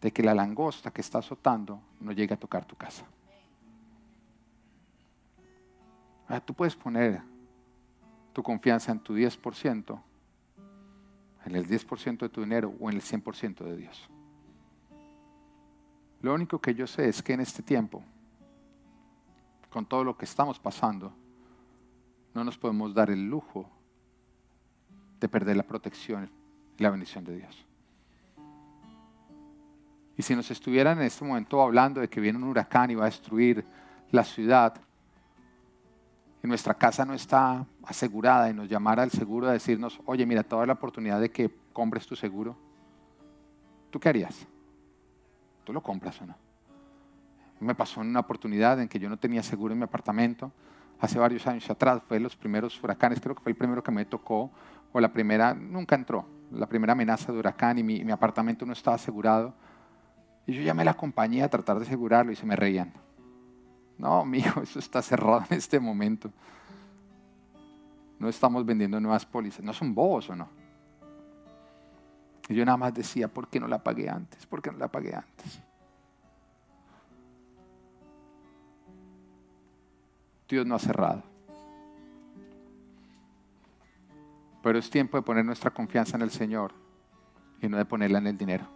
[0.00, 3.06] de que la langosta que está azotando no llegue a tocar tu casa.
[6.28, 7.22] Ahora, tú puedes poner
[8.34, 9.98] tu confianza en tu 10%,
[11.46, 14.10] en el 10% de tu dinero o en el 100% de Dios.
[16.20, 18.02] Lo único que yo sé es que en este tiempo
[19.74, 21.12] con todo lo que estamos pasando,
[22.32, 23.68] no nos podemos dar el lujo
[25.18, 26.30] de perder la protección
[26.78, 27.66] y la bendición de Dios.
[30.16, 33.02] Y si nos estuvieran en este momento hablando de que viene un huracán y va
[33.02, 33.64] a destruir
[34.12, 34.80] la ciudad,
[36.48, 40.66] nuestra casa no está asegurada y nos llamara el seguro a decirnos, oye, mira, toda
[40.66, 42.56] la oportunidad de que compres tu seguro,
[43.90, 44.46] ¿tú qué harías?
[45.64, 46.36] ¿Tú lo compras o no?
[47.60, 50.52] Me pasó en una oportunidad en que yo no tenía seguro en mi apartamento,
[51.00, 54.04] hace varios años atrás, fue los primeros huracanes, creo que fue el primero que me
[54.04, 54.50] tocó,
[54.92, 58.96] o la primera, nunca entró, la primera amenaza de huracán y mi, apartamento no estaba
[58.96, 59.54] asegurado.
[60.46, 62.92] Y yo llamé a la compañía a tratar de asegurarlo y se me reían.
[63.98, 66.30] No, mijo, eso está cerrado en este momento.
[68.18, 69.62] No estamos vendiendo nuevas pólizas.
[69.64, 70.48] ¿No son bobos o no?
[72.48, 74.46] Y yo nada más decía, ¿por qué no la pagué antes?
[74.46, 75.60] ¿Por qué no la pagué antes?
[80.48, 81.22] Dios no ha cerrado.
[84.62, 86.72] Pero es tiempo de poner nuestra confianza en el Señor
[87.60, 88.66] y no de ponerla en el dinero.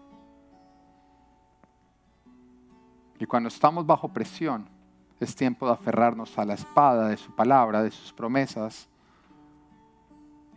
[3.19, 4.69] Y cuando estamos bajo presión,
[5.21, 8.89] es tiempo de aferrarnos a la espada de su palabra, de sus promesas,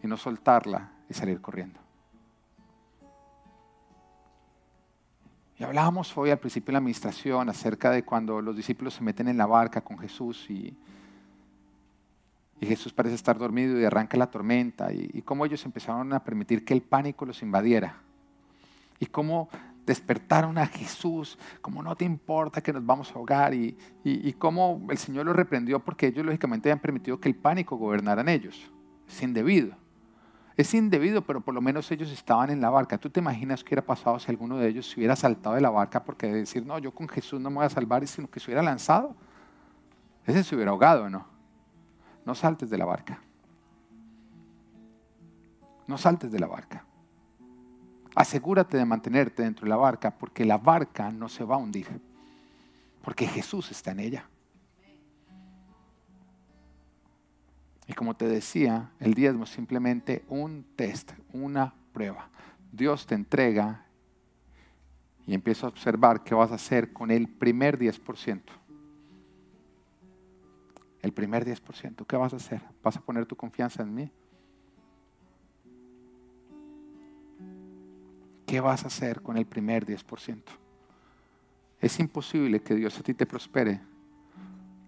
[0.03, 1.80] y no soltarla y salir corriendo.
[5.57, 9.28] Y hablábamos hoy al principio de la administración acerca de cuando los discípulos se meten
[9.28, 10.76] en la barca con Jesús y
[12.62, 14.93] y Jesús parece estar dormido y arranca la tormenta.
[14.93, 17.95] Y, cómo ellos empezaron a permitir que el pánico los invadiera.
[18.99, 19.49] Y cómo
[19.86, 23.53] despertaron a Jesús, como no te importa que nos vamos a ahogar.
[23.53, 27.75] Y, y, cómo el Señor los reprendió porque ellos lógicamente habían permitido que el pánico
[27.77, 28.71] gobernara en ellos.
[29.07, 29.75] Es indebido.
[30.57, 32.97] Es indebido, pero por lo menos ellos estaban en la barca.
[32.97, 35.69] ¿Tú te imaginas qué hubiera pasado si alguno de ellos se hubiera saltado de la
[35.69, 38.47] barca porque decir, no, yo con Jesús no me voy a salvar, sino que se
[38.47, 39.15] hubiera lanzado?
[40.25, 41.32] Ese se hubiera ahogado, ¿no?
[42.25, 43.19] no saltes de la barca.
[45.88, 46.86] No saltes de la barca.
[48.16, 51.88] Asegúrate de mantenerte dentro de la barca porque la barca no se va a hundir.
[53.03, 54.26] Porque Jesús está en ella.
[57.88, 62.30] Y como te decía, el diezmo es simplemente un test, una prueba.
[62.72, 63.86] Dios te entrega
[65.26, 68.41] y empieza a observar qué vas a hacer con el primer 10%
[71.01, 72.05] el primer 10%.
[72.05, 72.62] ¿Qué vas a hacer?
[72.84, 74.12] ¿Vas a poner tu confianza en mí?
[78.51, 80.43] ¿Qué vas a hacer con el primer 10%?
[81.79, 83.79] Es imposible que Dios a ti te prospere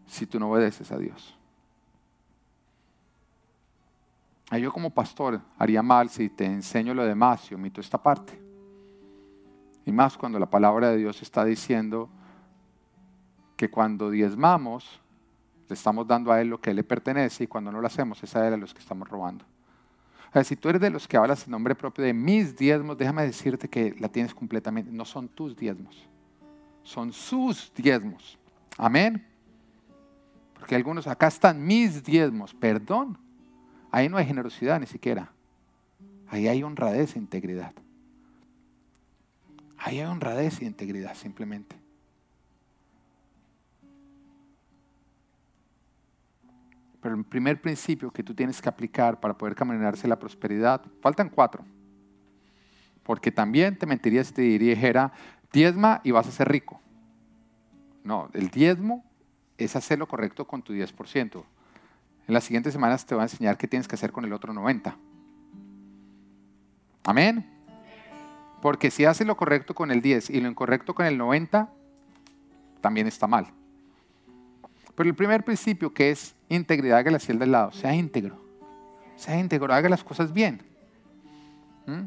[0.05, 1.39] si tú no obedeces a Dios.
[4.51, 8.37] Yo como pastor haría mal si te enseño lo demás y omito esta parte.
[9.85, 12.09] Y más cuando la palabra de Dios está diciendo
[13.55, 14.99] que cuando diezmamos,
[15.69, 18.35] le estamos dando a Él lo que le pertenece y cuando no lo hacemos es
[18.35, 19.45] a Él a los que estamos robando.
[20.43, 23.67] Si tú eres de los que hablas en nombre propio de mis diezmos, déjame decirte
[23.67, 24.91] que la tienes completamente.
[24.91, 26.07] No son tus diezmos,
[26.81, 28.39] son sus diezmos.
[28.77, 29.23] Amén.
[30.55, 33.17] Porque algunos, acá están mis diezmos, perdón.
[33.91, 35.31] Ahí no hay generosidad ni siquiera.
[36.27, 37.73] Ahí hay honradez e integridad.
[39.77, 41.82] Ahí hay honradez e integridad simplemente.
[47.03, 51.27] Pero el primer principio que tú tienes que aplicar para poder caminarse la prosperidad, faltan
[51.27, 51.65] cuatro.
[53.03, 55.11] Porque también te mentiría si te dijera,
[55.51, 56.79] diezma y vas a ser rico.
[58.05, 59.03] No, el diezmo
[59.57, 61.43] es hacer lo correcto con tu 10%.
[62.25, 64.53] En las siguientes semanas te voy a enseñar qué tienes que hacer con el otro
[64.53, 64.95] 90%.
[67.03, 67.45] Amén.
[68.61, 71.69] Porque si haces lo correcto con el 10 y lo incorrecto con el 90,
[72.79, 73.47] también está mal.
[74.95, 78.37] Pero el primer principio que es integridad, hágale hacia el del lado, sea íntegro.
[79.15, 80.61] Sea íntegro, haga las cosas bien.
[81.87, 82.03] ¿Mm?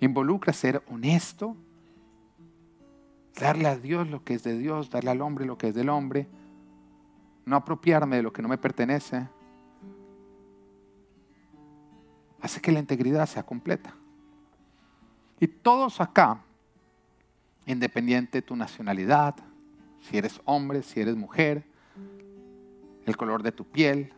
[0.00, 1.56] Involucra ser honesto,
[3.38, 5.88] darle a Dios lo que es de Dios, darle al hombre lo que es del
[5.88, 6.26] hombre,
[7.44, 9.26] no apropiarme de lo que no me pertenece.
[12.40, 13.94] Hace que la integridad sea completa.
[15.40, 16.40] Y todos acá,
[17.66, 19.34] independiente de tu nacionalidad,
[20.02, 21.64] si eres hombre, si eres mujer,
[23.06, 24.12] el color de tu piel,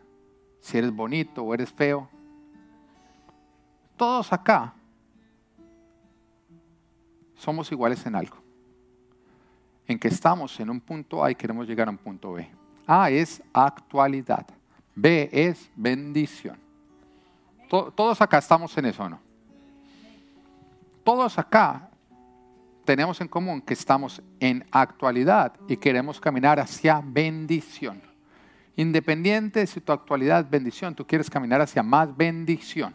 [0.60, 2.08] si eres bonito o eres feo.
[3.96, 4.74] Todos acá
[7.36, 8.36] somos iguales en algo.
[9.86, 12.48] En que estamos en un punto A y queremos llegar a un punto B.
[12.86, 14.46] A es actualidad.
[14.94, 16.58] B es bendición.
[17.68, 19.20] Todos acá estamos en eso, ¿no?
[21.02, 21.90] Todos acá
[22.84, 28.02] tenemos en común que estamos en actualidad y queremos caminar hacia bendición.
[28.76, 32.94] Independiente de si tu actualidad es bendición, tú quieres caminar hacia más bendición.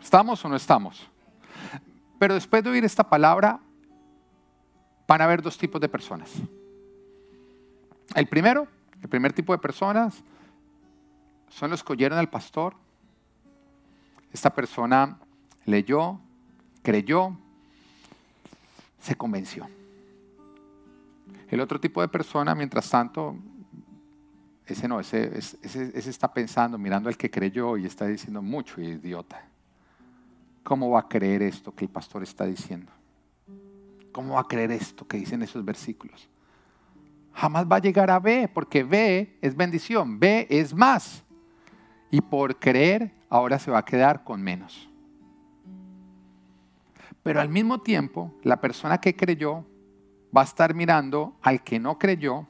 [0.00, 1.08] ¿Estamos o no estamos?
[2.18, 3.58] Pero después de oír esta palabra,
[5.08, 6.30] van a haber dos tipos de personas.
[8.14, 8.68] El primero,
[9.02, 10.22] el primer tipo de personas,
[11.48, 12.74] son los que oyeron al pastor.
[14.32, 15.18] Esta persona
[15.64, 16.20] leyó,
[16.82, 17.36] creyó,
[19.04, 19.68] se convenció.
[21.48, 23.36] El otro tipo de persona, mientras tanto,
[24.66, 25.30] ese no, ese,
[25.94, 29.46] está pensando, mirando al que creyó y está diciendo mucho idiota.
[30.62, 32.90] ¿Cómo va a creer esto que el pastor está diciendo?
[34.10, 36.26] ¿Cómo va a creer esto que dicen esos versículos?
[37.34, 41.22] Jamás va a llegar a B, porque B es bendición, B es más.
[42.10, 44.88] Y por creer, ahora se va a quedar con menos.
[47.24, 49.64] Pero al mismo tiempo, la persona que creyó
[50.36, 52.46] va a estar mirando al que no creyó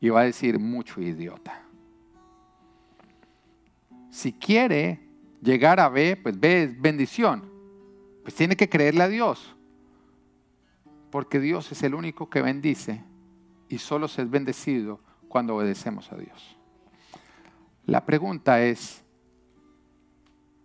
[0.00, 1.62] y va a decir mucho idiota.
[4.10, 5.00] Si quiere
[5.42, 7.50] llegar a B, pues B es bendición.
[8.22, 9.56] Pues tiene que creerle a Dios.
[11.10, 13.02] Porque Dios es el único que bendice
[13.68, 16.56] y solo se es bendecido cuando obedecemos a Dios.
[17.86, 19.02] La pregunta es,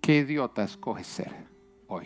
[0.02, 1.34] ¿qué idiota escoges ser
[1.88, 2.06] hoy?